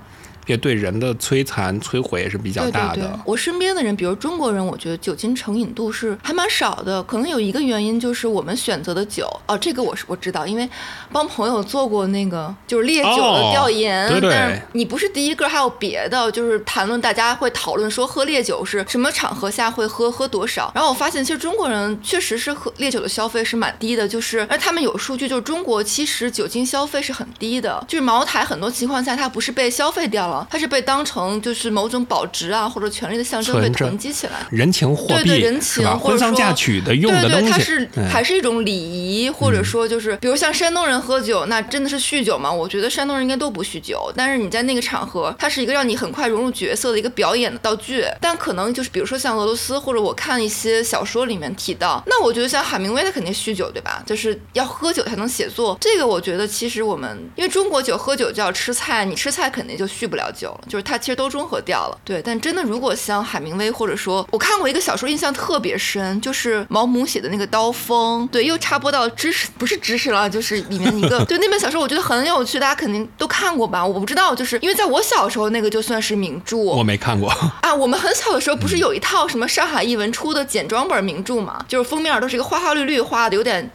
[0.50, 2.96] 也对人的摧残、摧毁也是比较大的。
[2.96, 7.02] 对对对，我身边的人，比如中国人，我觉得酒精成瘾度是还蛮少的。
[7.04, 10.68] 可能有一个原因就是我们选择的酒哦，这个我是我知道，因为
[11.12, 14.08] 帮朋友做过那个就是烈酒的调研。
[14.10, 14.30] 对对。
[14.30, 20.72] 但是你不是第一个，还有别的，就是谈论大家会讨论说喝烈酒是什么场合下会喝，喝多少。
[20.74, 30.39] 然后我发现其实中国人确实是喝烈酒的消费是蛮低的，就是而他们有数据，就是中国其实酒精消费是很低的，就是茅台很多情况下它不是被消费掉了。
[30.48, 42.53] 它是被当成就是某种保值啊或者权力的象征被囤积起来，人情货币，对对人情，婚丧嫁娶的用的东西，它是还是一种礼仪，或者说就是比如像山东人喝酒，那真的是酗酒吗？
[42.53, 48.05] 我觉得山东人应该都不酗酒，但是你在那个场合，它是一个让你很快融入角色的一个表演的道具。
[48.20, 54.03] 但可能就是比如说像俄罗斯，或者我看一些小说里面提到，那我觉得像海明威他肯定酗酒对吧？
[54.07, 55.76] 就是要喝酒才能写作。
[55.81, 60.61] 这个我觉得其实我们因为中国酒喝酒就要吃菜，你吃菜肯定就酗不了酒了。
[60.69, 62.21] 就是它其实都中和掉了，对。
[62.23, 73.85] 但真的，如果像海明威，或者说我看过一个小说，印象特别深，就是毛姆写的那个《刀锋》，对，又插播到知识，不是知识了，就是里面一个， 对那本小说，我觉得很有趣，大家肯定都看过吧？
[73.85, 77.31] 我不知道，就是因为在我小时候，那个就算是名著，我没看过
[77.62, 77.75] 啊。
[77.75, 81.64] 我们很小的时候，不是有一套什么上海译文出的简装本名著嘛？
[81.69, 83.71] 就是封面都是一个花花绿绿画的，有点。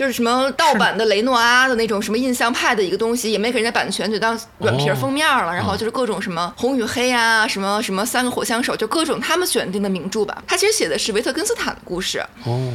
[0.00, 5.52] 就是什么盗版的雷诺阿的那种什么印象派的一个东西，也没给人家版权，就当软皮封面了。
[5.52, 10.42] 然后就是各种什么红与黑啊，什么什么三个火枪手，就各种他们选定的名著吧。
[10.46, 12.18] 他其实写的是维特根斯坦的故事。
[12.44, 12.72] 哦。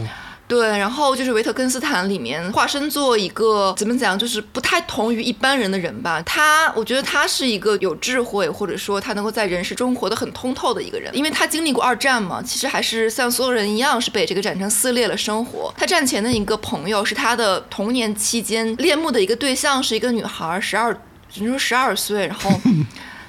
[0.48, 6.22] 对，然后就是维特根斯坦里面化身做一个怎么讲，就是不太同于一般人的人吧。
[6.22, 12.44] 他，我觉得他是一个有智慧，或者说他能够在人世中活得很通透的一个人，因为他经历过二战嘛。
[12.44, 15.74] 其实还是像所有人一样，是被这个战争撕裂了生活。
[15.76, 20.96] 他战前的一个朋友是他的童年期间恋慕的一个对象，是一个女孩，十二，
[21.28, 22.52] 只能说十二岁，然后。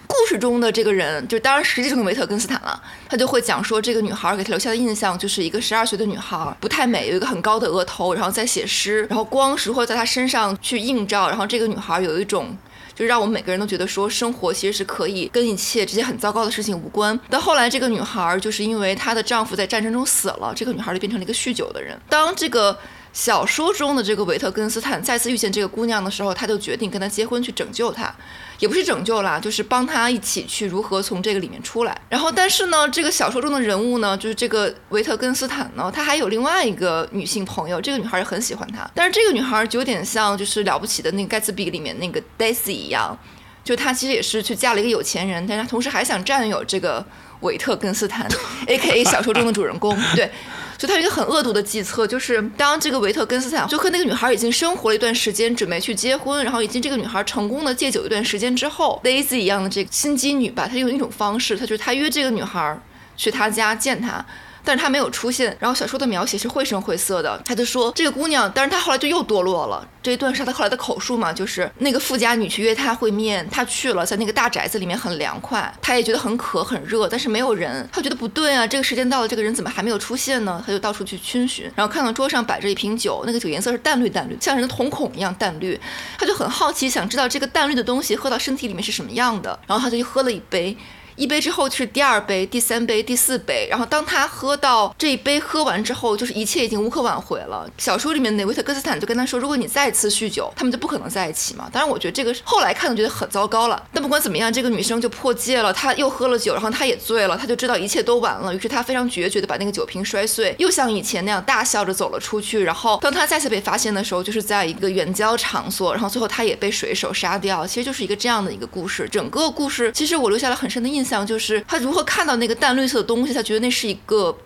[0.07, 12.57] 故事中的这个人，就当然实际中的维特根斯坦了，他就会讲说，这个女孩给他留下的印象就是一个十二岁的女孩，不太美，有一个很高的额头，然后在写诗，然后光是会在她身上去映照，然后这个女孩有一种，
[12.95, 17.19] 就让我们每个人都觉得说，生活其实是可以跟一切这些很糟糕的事情无关。
[17.29, 21.99] 但后来这个女孩就是因为她的丈夫在战争中死了，这个女孩就变成了一个酗酒的人。
[22.09, 22.77] 当这个
[23.17, 28.15] 小说中的这个维特根斯坦再次遇见这个姑娘的时候，他就决定跟她结婚去拯救她。
[28.59, 31.99] 也不是拯救啦，就是帮他一起去如何从这个里面出来。
[32.11, 38.87] 然后，但是呢，这个小说中的人物呢，就是这个维特根斯坦呢，他还有另外一个女性朋友，这个女孩也很喜欢他。
[38.95, 43.19] 但是这个女孩就有点像就是了不起的那个盖茨比里面那个 Daisy 一样，
[43.65, 47.03] 就她其实也是去嫁了一个有钱人，但是她同时还想占有这个
[47.41, 48.29] 维特根斯坦
[48.67, 50.31] ，A.K.A 小说中的主人公，对。
[50.79, 62.79] 就他有一个很恶毒的计策，就是当这个维特根斯坦就和那个女孩已经生活了一段时间，准备去结婚，然后已经这个女孩成功的戒酒一段时间之后，Daisy 一样的这个心机女吧，她用一种方式，她就是她约这个女孩
[63.17, 64.25] 去她家见她。
[64.67, 67.41] 但是他没有出现，然后小说的描写是绘声绘色的。
[67.45, 69.87] 他就说这个姑娘，但是她后来就又堕落了。
[70.03, 80.63] 这一段是他后来的口述嘛，就是那个富家女去约他会面，他去了，在那个大宅子里面很凉快，他也觉得很渴很热，但是没有人，他觉得不对啊，这个时间到了，这个人怎么还没有出现呢？
[80.67, 85.81] 他就到处去逡巡，然后看到桌上摆着一瓶酒，那个酒颜色是淡绿淡绿，像人的瞳孔一样淡绿，
[86.19, 90.77] 他就很好奇，想知道这个淡绿的东西喝到身体里面是什么样的，然后他就去喝了一杯。
[91.17, 97.69] 一杯之后就是第二杯、第三杯、第四杯，然后当他喝到这一杯喝完之后，就是一切已经无可挽回了。
[97.79, 103.83] 小说里面内维特根斯坦就跟他说：“如果你再次酗酒，他们就不可能在一起嘛。”当然，我觉得这个后来看觉得很糟糕了。
[103.93, 108.55] 但不管怎么样，这个女生就破戒了，她又喝了酒，然后她也醉了，她就知道一切都完了。
[108.55, 112.63] 于是她非常决绝的把那个酒瓶摔碎，又像以前那样大笑着走了出去。
[112.63, 117.67] 然后当她再次被发现的时候，就是在一个远郊场所，然后最后她也被水手杀掉。
[117.67, 119.09] 其实就是一个这样的一个故事。
[119.11, 121.79] 整个故事其实我留下了很深的印象象，就是他。
[121.79, 123.33] 如何看到那个淡绿色的东西？
[123.33, 124.37] 他觉得那是一个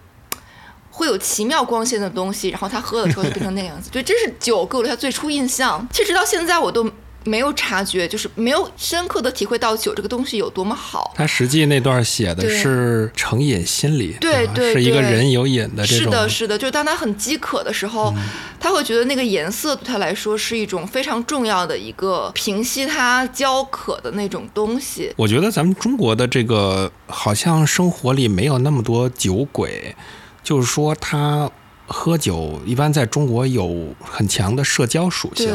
[0.91, 3.89] 会有奇妙光线的东西，然后他喝了之后就变成那个样子。
[3.91, 5.89] 对，这是酒给我他最初印象。
[5.91, 6.85] 其实直到现在我都。
[7.25, 11.13] 没有察觉，就是没有深刻的体会到酒这个东西有多么好。
[11.15, 16.05] 他实际那段写的是成瘾心理，对对，是一个人有瘾的这种。
[16.05, 18.15] 是的，是的，就是当他很饥渴的时候，
[18.59, 25.13] 他会觉得那个颜色对他来说是一种非常重要的一个平息他焦渴的那种东西。
[25.17, 29.95] 我觉得咱们中国的这个好像生活里没有那么多酒鬼，
[30.43, 31.51] 就是说他
[31.87, 35.53] 喝酒一般在中国有很强的社交属性。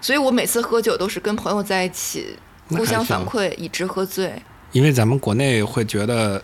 [0.00, 0.06] 对。
[0.06, 2.36] 所以我每次喝酒都是跟朋友在一起，
[2.68, 4.32] 互相反馈，以直喝醉。
[4.72, 6.42] 因为咱们国内会觉得，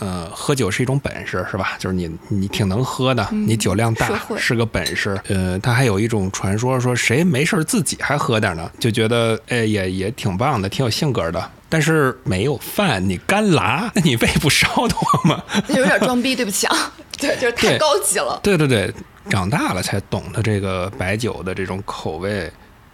[0.00, 1.76] 呃，喝酒是一种本事，是吧？
[1.78, 5.18] 就是你你挺能喝的，你酒量大是个本事。
[5.28, 11.50] 呃，他还有一种传说，说谁没事自己还喝点呢，就觉得哎也也挺棒的，挺有性格的。
[11.70, 15.42] 但是没有饭，你干拉，那 你胃不烧得慌吗？
[15.68, 16.92] 有点装逼， 对不起啊。
[17.18, 18.38] 对，就是太高级了。
[18.42, 18.92] 对对对，
[19.28, 22.50] 长大了才懂得这个白酒的这种口味。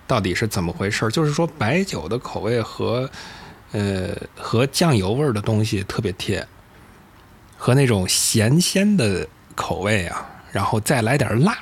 [0.06, 1.08] 到底是怎么回事？
[1.08, 3.10] 就是说，白酒的口味和，
[3.72, 6.46] 呃，和酱油味儿的东西特别贴，
[7.56, 11.56] 和那种咸鲜的口味啊，然后再来点辣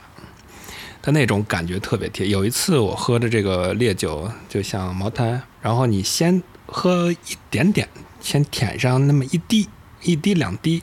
[1.01, 2.27] 的那种感觉特别贴。
[2.27, 7.89] 有一次我喝的这个烈酒，就像茅台，然后你先喝一点点，
[8.21, 9.69] 先舔上那么一滴、
[10.03, 10.83] 一滴两滴，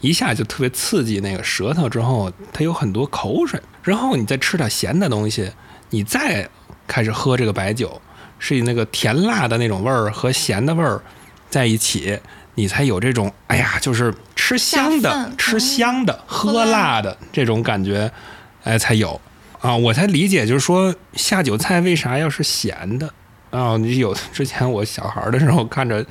[0.00, 5.50] 一下就特别刺激那个舌头，之后它有很多口水，然后你再吃点咸的东西，
[5.88, 6.46] 你再。
[6.90, 8.02] 开始喝这个白酒，
[8.40, 11.00] 是以那个甜辣的那种味儿和咸的味儿
[11.48, 12.18] 在一起，
[12.56, 18.10] 你才有这种哎呀，就是吃香的、吃香的、喝辣的这种感觉，
[18.64, 19.20] 哎，才有
[19.60, 23.08] 啊，我才理解，就是说下酒菜为啥要是咸的
[23.50, 23.76] 啊？
[23.76, 26.04] 你有之前我小孩的时候看着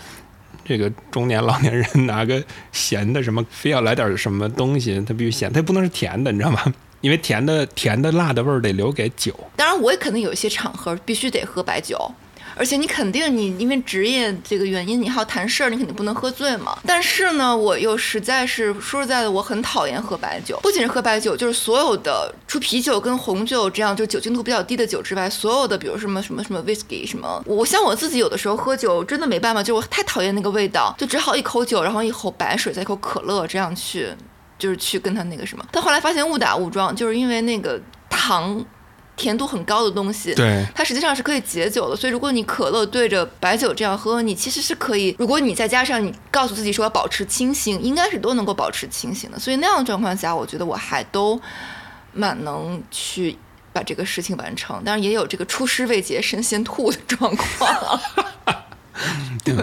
[0.63, 6.63] 这个中年老年人拿个咸的什么，非要来点什么东西，它必须咸，它不能是甜的，你知道吗？
[7.01, 9.33] 因为甜的、甜的、辣的味儿得留给酒。
[9.55, 12.11] 当然，我也肯定有一些场合必须得喝白酒，
[12.55, 16.77] 而且你肯定你因为职业这个原因，你还要谈事儿，你肯定不能喝醉嘛。
[16.85, 20.59] 但是呢，我又实在是说实在的，我很讨厌喝白酒。
[20.61, 34.09] 不仅是喝白酒，就是所有的除啤酒跟红酒这样就酒精度比较低的酒之外，所有的比如什么什么什么 whisky 什么，我像我自己有的时候喝酒真的没办法，就我太讨厌那个味道，就只好一口酒，然后一口白水，再一口可乐这样去。
[34.59, 35.65] 就是去跟他那个什么。
[35.71, 38.63] 但后来发现误打误撞，就是因为那个糖
[39.15, 41.95] 甜度很高的东西，对它实际上是可以解酒的。
[41.95, 49.39] 所以如果你可乐对着白酒这样喝，你其实是可以，如果你再加上你告诉自己说要保持清醒，应该是都能够保持清醒的。
[49.39, 51.41] 所以那样的状况下，我觉得我还都
[52.13, 53.35] 蛮能去。
[53.71, 57.99] 把这个事情完成，当然也有这个出师未捷身先吐的状况。
[59.45, 59.55] 对，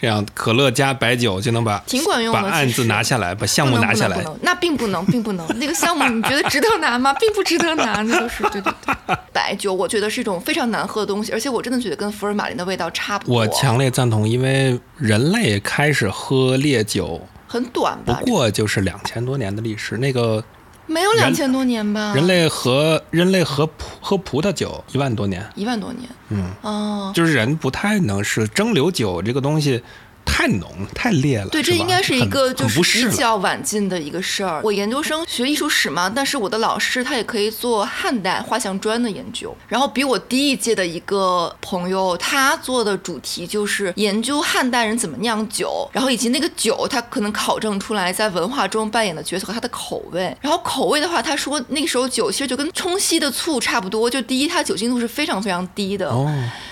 [0.00, 2.40] 这样可乐加白酒就能把挺管用的。
[2.40, 4.24] 把案子拿下来，把项目拿下来。
[4.40, 5.46] 那并不能，并不能。
[5.58, 7.12] 那个项目你觉得值得拿吗？
[7.20, 9.16] 并不值得拿，那就是对对对。
[9.32, 13.36] 白酒我觉得是一种非常难喝的东西，而且我真的觉得跟福尔马林的味道差不多。
[13.36, 19.96] 我强烈赞同，因为人类开始喝烈酒很短吧，不过就是两千多年的历史。
[19.98, 20.42] 那个。
[20.90, 22.12] 没有两千多年吧？
[22.16, 26.08] 人类和人类和葡喝葡萄酒一万多年，一万多年。
[26.30, 29.80] 嗯，哦，就是人不太能是蒸馏酒这个东西。
[30.24, 34.60] 太浓太烈了，对，这应该是一个就是比较晚近的一个事儿。
[34.64, 39.54] 我研究生学艺术史嘛，但是我的老师他也可以做汉代画像砖的研究。
[39.68, 50.34] 然后比我低一届的一个朋友，他做的主题就是研究汉代人怎么酿酒，然后以及那个酒他可能考证出来在文化中扮演的角色和它的口味。
[50.40, 56.08] 然后口味的话，他说那个时候酒其实就跟冲稀的醋差不多，就第一它酒精度是非常非常低的。
[56.08, 56.26] 哦。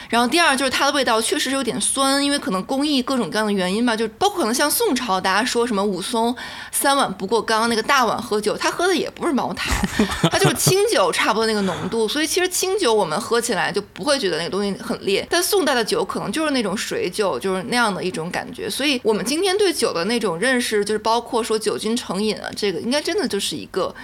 [0.08, 6.34] 然后第二就是它的味道确实是有点酸，因为可能工艺各种各样的原因吧，就包括可能像宋朝大家说什么武松
[6.72, 9.70] 三碗不过冈那个大碗喝酒，他喝的也不是茅台，
[10.30, 23.94] 他就是清酒差不多那个浓度，所以其实清酒我们喝起来就不会觉得那个东西很烈，但宋代的酒可能就是那种水酒，就是那样的一种感觉，所以我们今天对酒的那种认识，就是包括说酒精成瘾啊，这个应该真的就是一个。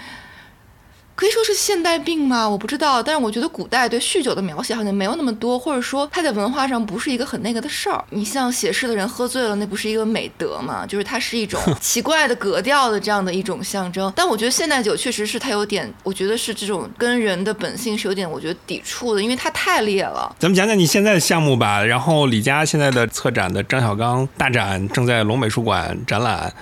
[1.16, 2.48] 可以说是现代病吗？
[2.48, 8.04] 我不知道，但是我觉得古代对酗酒的描写好像没有那么多，或者说它在文化上不是一个很那个的事儿。
[8.10, 10.84] 你像写诗的人喝醉了，那不是一个美德吗？
[10.84, 14.12] 就是它是一种 奇怪的格调的这样的一种象征。
[14.16, 20.34] 但我觉得现代酒确实是它有点，我觉得是这种跟人的本性是有点，我觉得抵触的，因为它太烈了。
[20.38, 21.84] 咱们讲讲你现在的项目吧。
[21.84, 26.52] 然后李佳现在的策展的张小刚大展正在龙美术馆展览。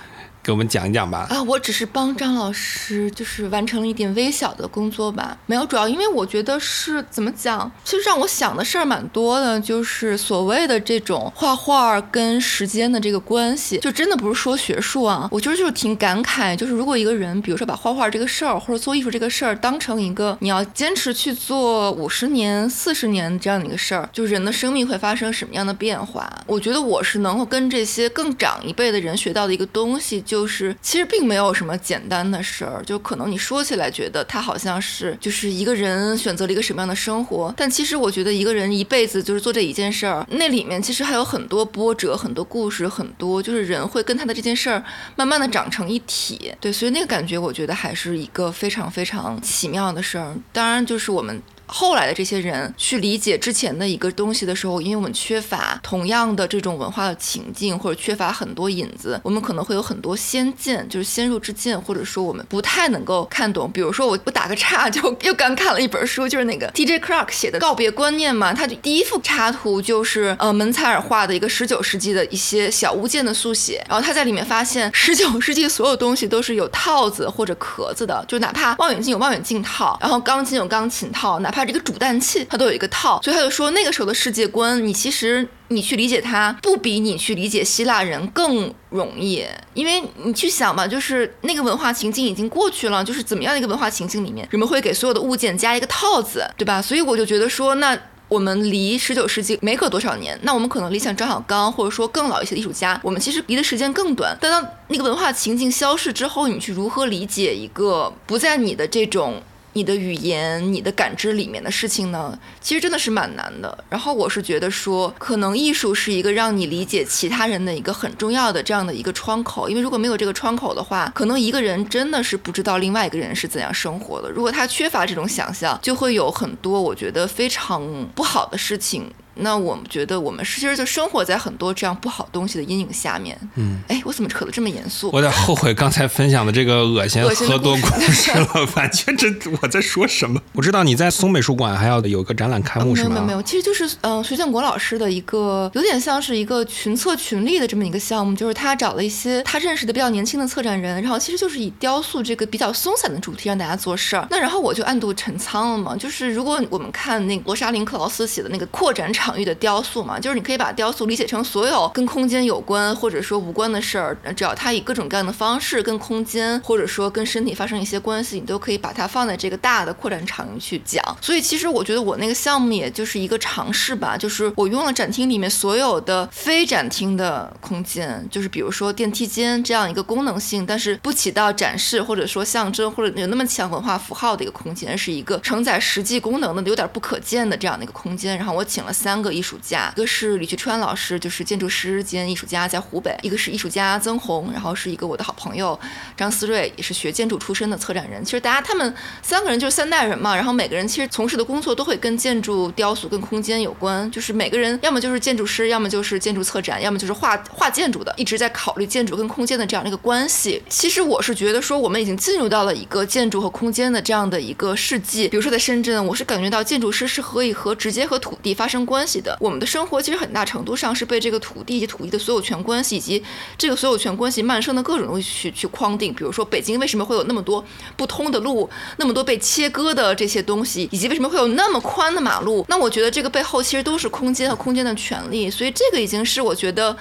[0.43, 1.25] 给我们讲一讲吧。
[1.29, 5.37] 啊，我只是帮张老师，就是完成了一点微小的工作吧。
[5.45, 9.57] 没有，主要因为我觉得是怎么讲，其实让我想的事儿蛮多的。
[9.61, 15.29] 就是所谓的这种画画跟时间的这个关系，就真的不是说学术啊。
[15.31, 26.29] 我觉得就是挺感慨，就是如果一个人，比如说把画画这个事儿或者做艺术这个事儿当成一个你要坚持去做五十年、四十年这样的一个事儿，就人的生命会发生什么样的变化？
[26.45, 30.21] 我觉得我是能够跟这些更长一辈的人学到的一个东西。
[30.33, 44.83] 就是其实并没有什么简单的事儿，就可能你说起来觉得他好像是就是一个人选择了一个什么样的生活，但其实我觉得一个人一辈子就是做这一件事儿，那里面其实还有很多波折、很多故事、很多就是人会跟他的这件事儿
[45.15, 46.51] 慢慢的长成一体。
[46.59, 50.35] 对，所以那个感觉我觉得还是一个非常非常奇妙的事儿。
[50.51, 51.39] 当然，就是我们。
[51.75, 63.71] 后来的这些人去理解之前的一个东西的时候，因为我们缺乏同样的这种文化的情境，或者缺乏很多引子，我们可能会有很多先见，就是先入之见，或者说我们不太能够看懂。
[63.71, 66.99] 比如说，我我打个岔，就又刚看了一本书，就是那个 T.J.
[66.99, 96.81] Clark 写的《告别观念》嘛，他就第一幅插图就是呃门采尔画的一个十九世纪的一些小物件的速写，然后他在里面发现 十九世纪所有东西都是有套子或者壳子的，就哪怕望远镜有望远镜套，然后钢琴有钢琴套，哪怕这个煮蛋器，它都有一个套，所以他就说那个时候的世界观，你其实你去理解它，不比你去理解希腊人更容易，因为你去想吧，就是那个文化情境已经过去了，就是怎么样的一个文化情境里面，人们会给所有的物件加一个套子，对吧？
[96.81, 97.97] 所以我就觉得说，那
[98.27, 104.35] 我们离十九世纪没隔多少年，那我们可能离像张小刚或者说更老一些的艺术家，我们其实离的时间更短。
[104.41, 109.41] 但当那个文化情境消逝之后，你去如何理解一个不在你的这种。
[109.73, 113.83] 你的语言、你的感知里面的事情呢，其实真的是蛮难的。
[113.89, 119.67] 然后我是觉得说，可能艺术是一个让你理解其他人的一个很重要的这样的一个窗口。
[119.69, 124.29] 因为如果没有这个窗口的话，可能一个人真的是不知道另外一个人是怎样生活的。
[124.29, 127.83] 如果他缺乏这种想象，就会有很多我觉得非常
[128.13, 129.11] 不好的事情。
[129.35, 133.37] 那我们觉得，我们其实就生活在很多这样不好东西的阴影下面。
[133.55, 135.09] 嗯，哎，我怎么扯得这么严肃？
[135.11, 139.27] 我有点后悔刚才分享的这个恶心喝多故事了，完全这
[139.61, 140.39] 我在说什么？
[140.53, 143.09] 我知道你在松美术馆还要有个展览开幕，是吗？
[143.09, 154.27] 没有没有，其实就是嗯，徐建国老师的一个有点像是一个群策群力的这么一个项目，就是他找了一些他认识的比较年轻的策展人，然后其实就是以雕塑这个比较松散的主题让大家做事儿。
[154.29, 159.22] 那然后我就暗度陈仓了嘛，就是如果我们看那个罗莎琳克劳斯写的那个扩展场。
[159.23, 171.01] 场域的雕塑嘛，就是你可以把雕塑理解成所有跟空间有关或者说无关的事儿，只要它以各种各样的方式跟空间或者说跟身体发生一些关系，你都可以把它放在这个大的扩展场域去讲。
[171.21, 188.37] 所以其实我觉得我那个项目也就是一个尝试吧，就是我用了展厅里面所有的非展厅的空间，就是比如说电梯间这样一个功能性，但是不起到展示或者说象征或者有那么强文化符号的一个空间，是一个承载实际功能的有点不可见的这样的一个空间。
[188.37, 195.79] 然后我请了三三个艺术家，一个是李菊川老师，就是建筑师兼艺术家，在湖北；一个是艺术家曾红，然后是一个我的好朋友
[196.17, 198.25] 张思睿，也是学建筑出身的策展人。
[198.25, 198.91] 其实大家他们
[199.21, 210.59] 三个人就是三代人嘛，然后每个人其实从事的工作都会跟建筑、雕塑、跟空间有关，就是每个人要么就是建筑师，要么就是建筑策展，要么就是画画建筑的，一直在考虑建筑跟空间的这样的一个关系。
[210.69, 215.27] 其实我是觉得说，我们已经进入到了一个建筑和空间的这样的一个世纪。
[215.27, 219.37] 比如说在深圳，我是感觉到建筑师是可以和直接和土地发生关关系的。
[219.41, 223.21] 我们的生活其实很大程度上是被这个土地以及土地的所有权关系以及
[223.57, 226.13] 这个所有权关系漫生的各种东西去去框定。
[226.13, 227.63] 比如说北京为什么会有那么多
[227.97, 232.65] 不通的路，那么多被切割的这些东西，以及为什么会有那么宽的马路？
[232.69, 235.49] 那我觉得这个背后其实都是空间和空间的权利。
[235.49, 236.95] 所以这个已经是我觉得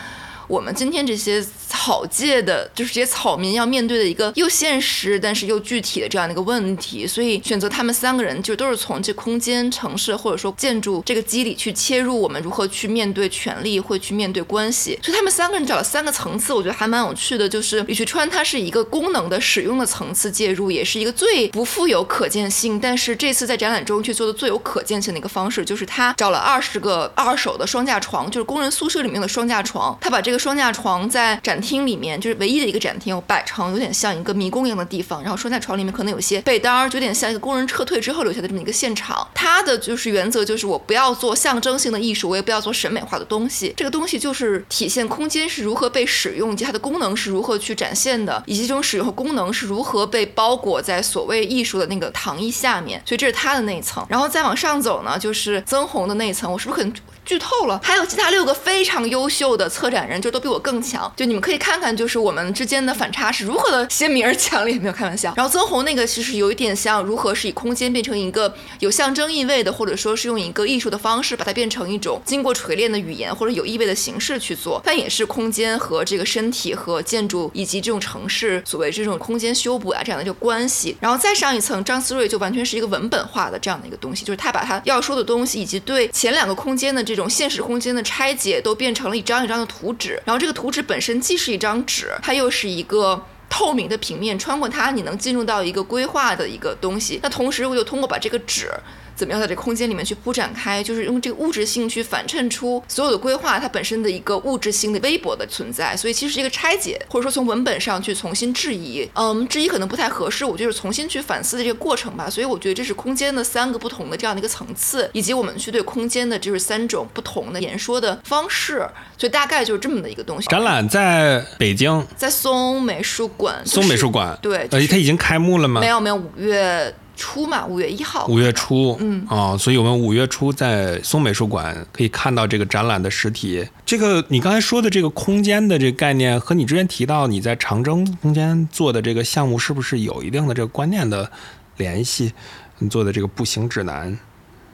[0.52, 1.42] 我们今天这些。
[1.74, 14.98] 草界的就是这些草民要面对的一个又现实但是又具体的这样的一个问题，所以选择他们三个人就都是从这空间、城市或者说建筑这个机理去切入，我们如何去面对权力，会去面对关系。
[15.02, 17.48] 所以他们三个人找了三个层次，我觉得还蛮有趣的。
[17.48, 31.62] 就是李旭川他是一个功能的使用的层次介入，也是一个最不富有可见性，但是这次在展览中去做的最有可见性的一个方式，就是他找了二十个二手的双架床，就是工人宿舍里面的双架床，他把这个双架床在展。
[31.62, 39.24] 厅里面就是唯一的一个展厅，我摆成有点像一个迷宫一样的地方，然后双架床里面可能有些被单，就有点像一个工人撤退之后留下的这么一个现场。
[39.32, 43.72] 它的就是原则就是我不要做象征性的艺术，我也不要做审美化的东西。
[43.76, 53.00] 这个东西就是体现空间是如何被使用，以及它的功能是如何去展现的，以及这种使用和功能是如何被包裹在所谓艺术的那个糖衣下面。
[53.06, 56.52] 所以这是它的那一层，然后再往上走呢，就是曾红的那一层。
[56.52, 56.92] 我是不是很？
[57.24, 61.12] 剧透了，还有其他六个非常优秀的策展人，就都比我更强。
[61.16, 65.34] 就你们可以看看，就是我们之间的反差是如何的鲜明而强烈，没有开玩笑。
[65.36, 74.80] 然后曾红那个其实有一点像如何是以空间变成一个有象征意味的，或者说是用一个艺术的方式把它变成一种经过锤炼的语言或者有意味的形式去做。
[74.84, 80.96] 但也是空间和这个身体和建筑以及这种城市所谓这种空间修补啊这样的一个关系。
[81.00, 97.20] 然后再上一层，张思睿就完全是一个文本化的这样的一个东西，就是他把他要说的东西以及对前两个空间的这种现实空间的拆解都变成了一张一张的图纸，然后这个图纸本身既是一张纸，它又是一个透明的平面，穿过它你能进入到一个规划的一个东西。
[97.22, 98.70] 那同时我就通过把这个纸。
[99.14, 112.28] 怎么样在这个空间里面去铺展开，就是用这个物质性去反衬出所有的规划它本身的一个物质性的微薄的存在，所以其实是一个拆解，或者说从文本上去重新质疑，嗯，质疑可能不太合适，我就是重新去反思的这个过程吧。
[112.28, 118.86] 所以我觉得这是空间的三个不同的这样的一个层次，以及我们去对空间的就是三种不同的言说的方式，
[119.18, 120.48] 所以大概就是这么的一个东西。
[120.48, 123.62] 展览在北京，在松美术馆。
[123.66, 125.80] 松美术馆，对，呃，它已经开幕了吗？
[125.80, 126.94] 没有，没有，五月。
[127.16, 128.26] 初嘛，五月一号。
[128.26, 133.66] 五月初，嗯，哦，所以我们五月初在松美术馆可以看到这个展览的实体。
[133.84, 141.30] 这个你刚才说的这个空间的这个概念，和你之前提到你在长征空间做的这个项目，是不是有一定的这个观念的
[141.76, 142.32] 联系？
[142.78, 144.18] 你做的这个步行指南。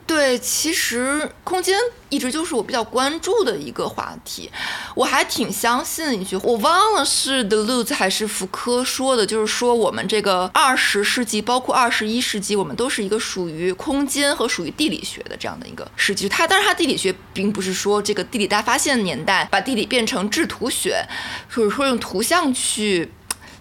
[0.09, 1.77] 对，其实空间
[2.09, 4.49] 一直就是我比较关注的一个话题。
[4.95, 16.27] 我还挺相信一句，我忘了是德鲁兹还是福柯说的，就是说我们这个二十世纪，包括二十一世纪，我们都是一个属于空间和属于地理学的这样的一个世纪。
[16.27, 21.05] 它，但是它地理学并不是说这个地理大发现年代把地理变成制图学，
[21.51, 23.11] 或者说用图像去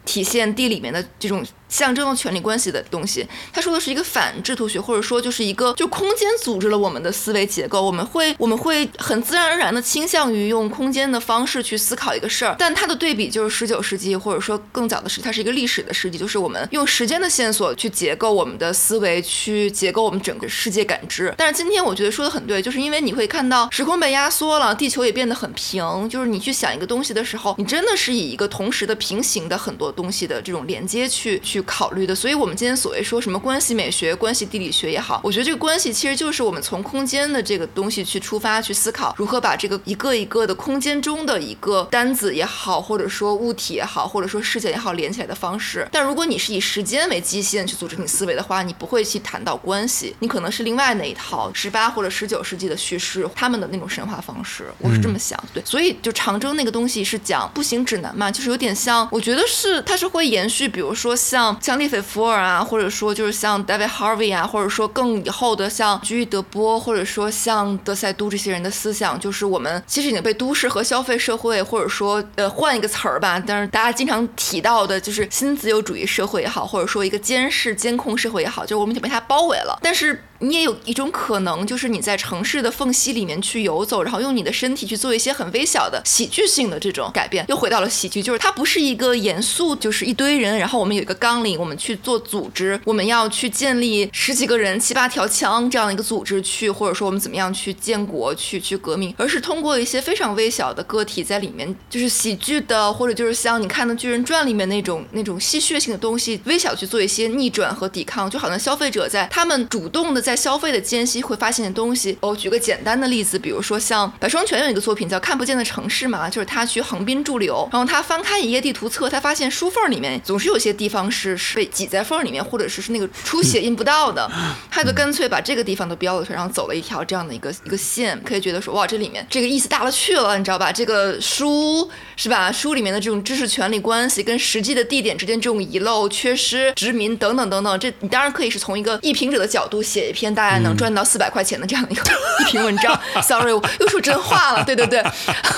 [0.07, 1.45] 体现地里面的这种。
[1.69, 12.57] 象征的权力关系的东西，他说的是一个反制图学，或者说就是一个就空间组织了我们的思维结构，我们会我们会很自然而然的倾向于用空间的方式去思考一个事儿。
[12.59, 21.33] 但它的对比就是十九世纪，或者说更早的是，它是一个历史的世纪，就是我们用时间的线索去结构我们的思维，去结构我们整个世界感知。
[21.37, 31.58] 但是今天我觉得说的很对，就是因为你会看到时空被压缩了，地球也变得很平，就是你去想一个东西的时候，你真的是以一个同时的平行的很多东西的这种连接去去。
[31.59, 32.15] 去考虑的。
[32.15, 45.87] 所以，我们今天所谓说什么关系美学、关系地理学也好，我觉得这个关系其实就是我们从空间的这个东西去出发，去思考如何把这个一个一个的空间中的一个单子也好，或者说物体也好，或者说事件也好连起来的方式。
[45.91, 55.39] 但如果你是以时间为基线去组织你思维的话，你不会去谈到关系，你可能是另外那一套十八或者十九世纪的叙事，他们的那种神话方式，我是这么想。
[55.53, 80.23] 对，所以就长征那个东西是讲步行指南嘛，就是有点像，我觉得是它是会延续，比如说像像利斐福尔啊，或者说就是像 David Harvey 啊，或者说更以后的像居伊德波，或者说像德塞都这些人的思想，就是我们其实已经被都市和消费社会，或者说呃换一个词儿吧，但是大家经常提到的就是新自由主义社会也好，或者说一个监视监控社会也好，就是我们已经被它包围了，但是。
[80.41, 87.45] 你也有一种可能，就是你在城市的缝隙里面去游走，然后用你的身体去做一些很微小的喜剧性的这种改变。
[87.49, 110.23] 又回到了喜剧，就是它不是一个严肃，就是一堆人，然后我们有一个纲领，我们去做组织，我们要去建立十几个人、七八条枪这样的一个组织去，或者说我们怎么样去建国、去去革命，而是通过一些非常微小的个体在里面，就是喜剧的，或者就是像你看的《巨人传》里面那种那种戏谑性的东西，微小去做一些逆转和抵抗，就好像消费者在他们主动的。
[110.29, 124.31] 在消费的间隙会发现的东西，我举个简单的例子，比如说像白双全有一个作品叫《看不见的城市》嘛，就是他去横滨驻留，然后他翻开一页地图册，他发现书缝里面总是有些地方是是被挤在缝里面，或者是是那个出血印不到的，
[124.71, 130.71] 他就干脆把这个地方都标了出来，然后走了一条这样的一个一个线，可以觉得说哇，这里面这个意思大了去了，你知道吧？
[130.71, 132.53] 这个书是吧？
[132.53, 140.13] 书里面的这种知识权利关系跟实际的地点之间这种遗漏、缺失、殖民等等等等，这你当然可以是从一个译评者的角度写。
[140.19, 142.03] 篇大概能赚到四百块钱的这样的一个
[142.41, 145.01] 一篇文章，sorry，我又说真话了，对对对，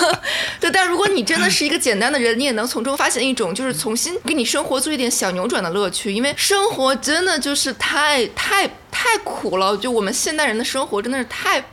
[0.61, 0.69] 对。
[0.69, 11.63] 但如果你真的是一个简单的人，你也能从中发现一种就是重新给你生活做一点小扭转的乐趣，因为生活真的就是太太太苦了，就我们现代人的生活真的是太。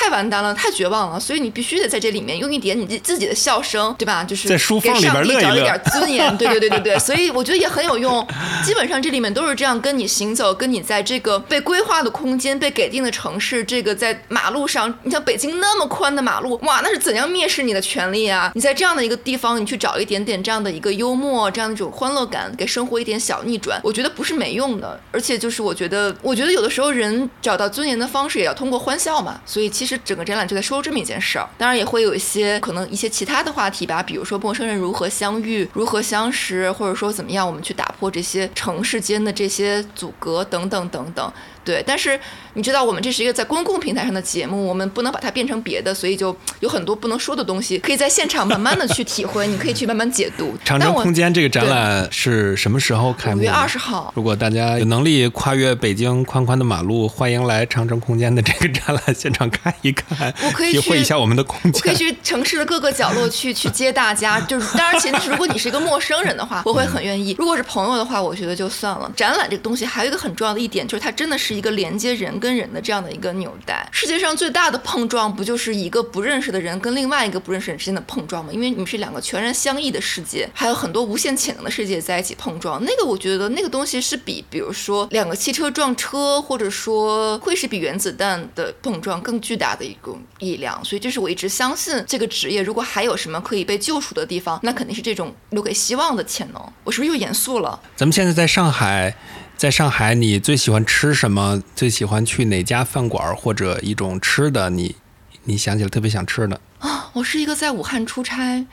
[0.00, 4.24] 太完蛋了，太绝望了，所以你必须得在这里面用一点你自己的笑声，对吧？
[4.24, 6.98] 就是在书缝里边乐一点尊严，对对对对对。
[7.00, 8.26] 所以我觉得也很有用。
[8.64, 18.50] 基本上这里面都是这样，跟你行走，跟你在这个被规划的空间、被给定的城市，这个在马路上，你像北京那么宽的马路，哇，那是怎样蔑视你的权利啊？
[18.54, 24.98] 你在这样的一个地方，你去找一点点这样的一个幽默，这样的一种欢乐感，给生活一点小逆转，我觉得不是没用的。
[25.12, 29.38] 而且就是我觉得，我觉得有的时候人找到尊严的方式也要通过欢笑嘛。
[29.44, 30.60] 所以其实整个展览就在。
[30.70, 41.32] 说这么一件事儿，当然也会有一些可能一些其他的话题吧，比如说陌生人如何相遇、如何相识，或者说怎么样我们去打破这些城市间的这些阻隔等等等等。
[41.64, 42.18] 对，但是
[42.54, 50.54] 你知道，我们这是一个在公共平台上的节目，我们不能把它变成别的，所以就有很多不能说的东西，可以在现场慢慢的去体会，你可以去慢慢解读。
[50.64, 53.38] 长征空间这个展览是什么时候开幕？
[53.38, 54.12] 五月二十号。
[54.16, 61.80] 如果大家有能力跨越北京宽宽的马路，欢迎来长征空间的这个展览现场看一看，我可以体会一下我们的空间。
[61.80, 69.10] 可以去城市的各个角落去去接大家，就是当然前提是如果你是一个陌生人的话，我会很愿意；如果是朋友的话，我觉得就算了。
[69.14, 72.39] 展览这个东西还有一个很重要的一点，就是它真的是一个连接人。
[72.40, 78.50] 跟人的这样的一个纽带，世界上最大的碰撞不就是一个不认识的人跟另外一个不认识人之间的碰撞吗？
[78.52, 82.82] 因为你们是两个全然相异的世界，还有很多无限潜能的世界在一起碰撞。
[82.82, 90.82] 那个我觉得那个东西是比，比如说两个汽车撞车，或者说会是比原子弹的碰撞更巨大的一种力量。
[90.84, 96.72] 所以这是我一直相信这个职业，如果还有什么可以被救赎的地方，那肯定是这种留给希望的潜能。
[96.84, 97.78] 我是不是又严肃了？
[97.96, 99.14] 咱们现在在上海。
[99.60, 101.62] 在上海，你最喜欢吃什么？
[101.76, 104.70] 最喜欢去哪家饭馆或者一种吃的？
[104.70, 104.96] 你
[105.44, 107.10] 你想起来特别想吃的啊？
[107.12, 108.64] 我是一个在武汉出差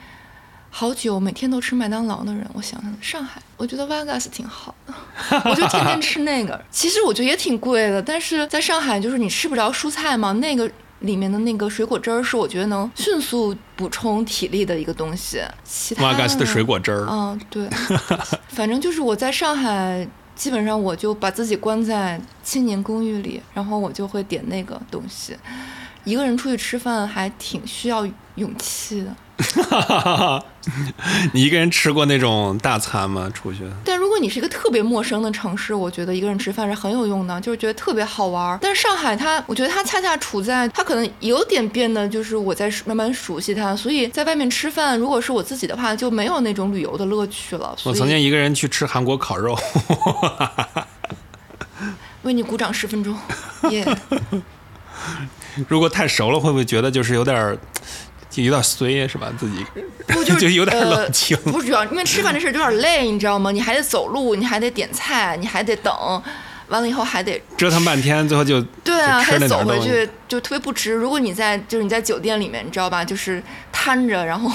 [0.70, 2.48] 好久，每天都吃麦当劳的人。
[2.54, 4.94] 我想想，上海，我觉得 Vegas 挺好的，
[5.44, 6.58] 我就天天吃那个。
[6.70, 10.70] 其实我觉得也挺贵的，但是在上海就是你吃不着蔬菜嘛，那个
[11.00, 15.42] 里面的那个水果汁儿是我觉得能迅速补充体力的一个东西。
[15.66, 17.68] Vegas 的水果汁儿，嗯，对，
[18.48, 20.08] 反正就是我在上海。
[20.38, 25.36] 基本上我就把自己关在青年公寓里，然后我就会点那个东西。
[26.04, 29.14] 一个人出去吃饭还挺需要勇气的。
[31.32, 33.30] 你一个人吃过那种大餐吗？
[33.32, 33.60] 出去？
[33.84, 38.58] 但如果你是一个特别陌生的城市，我觉得一个人吃饭是很有用的，就是觉得特别好玩。
[38.60, 47.76] 但是上海，它我觉得它恰恰处在它可能有点变得，就是我在慢慢熟悉它，所以在外面吃饭，如果是我自己的话，就没有那种旅游的乐趣了。
[47.84, 49.56] 我曾经一个人去吃韩国烤肉，
[52.22, 53.16] 为你鼓掌十分钟，
[53.70, 53.86] 耶。
[55.68, 57.56] 如果太熟了，会不会觉得就是有点？
[58.38, 59.32] 就有点衰是吧？
[59.38, 59.66] 自己
[60.06, 61.36] 不就是 就有点呃冷清。
[61.38, 63.50] 不是主要，因为吃饭这事儿有点累，你知道吗？
[63.50, 65.92] 你还得走路，你还得点菜，你还得等，
[66.68, 69.64] 完了以后还得折腾半天，最后就对啊，还得走。
[69.64, 70.92] 回去，就特别不值。
[70.92, 74.50] 如果你在就是你在酒店里面，你知道吧，就是摊着，然后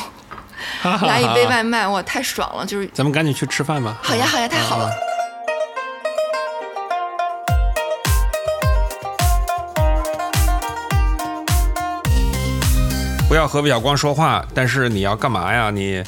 [1.07, 2.65] 来一杯外卖，哇，太爽了！
[2.65, 3.97] 就是咱们赶紧去吃饭吧。
[4.01, 4.89] 好呀好呀，太好了。
[13.33, 15.71] 不要和韦小光说话，但是你要干嘛呀？
[15.71, 16.03] 你，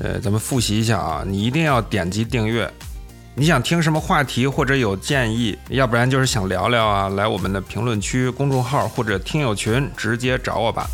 [0.00, 2.68] 呃，咱们复习一下啊，你一定要点击订阅。
[3.36, 10.88] 你想听什么话题或者有建议，要不然就是想聊聊啊，来我们的评论区、公众号或者听友群直接找我吧。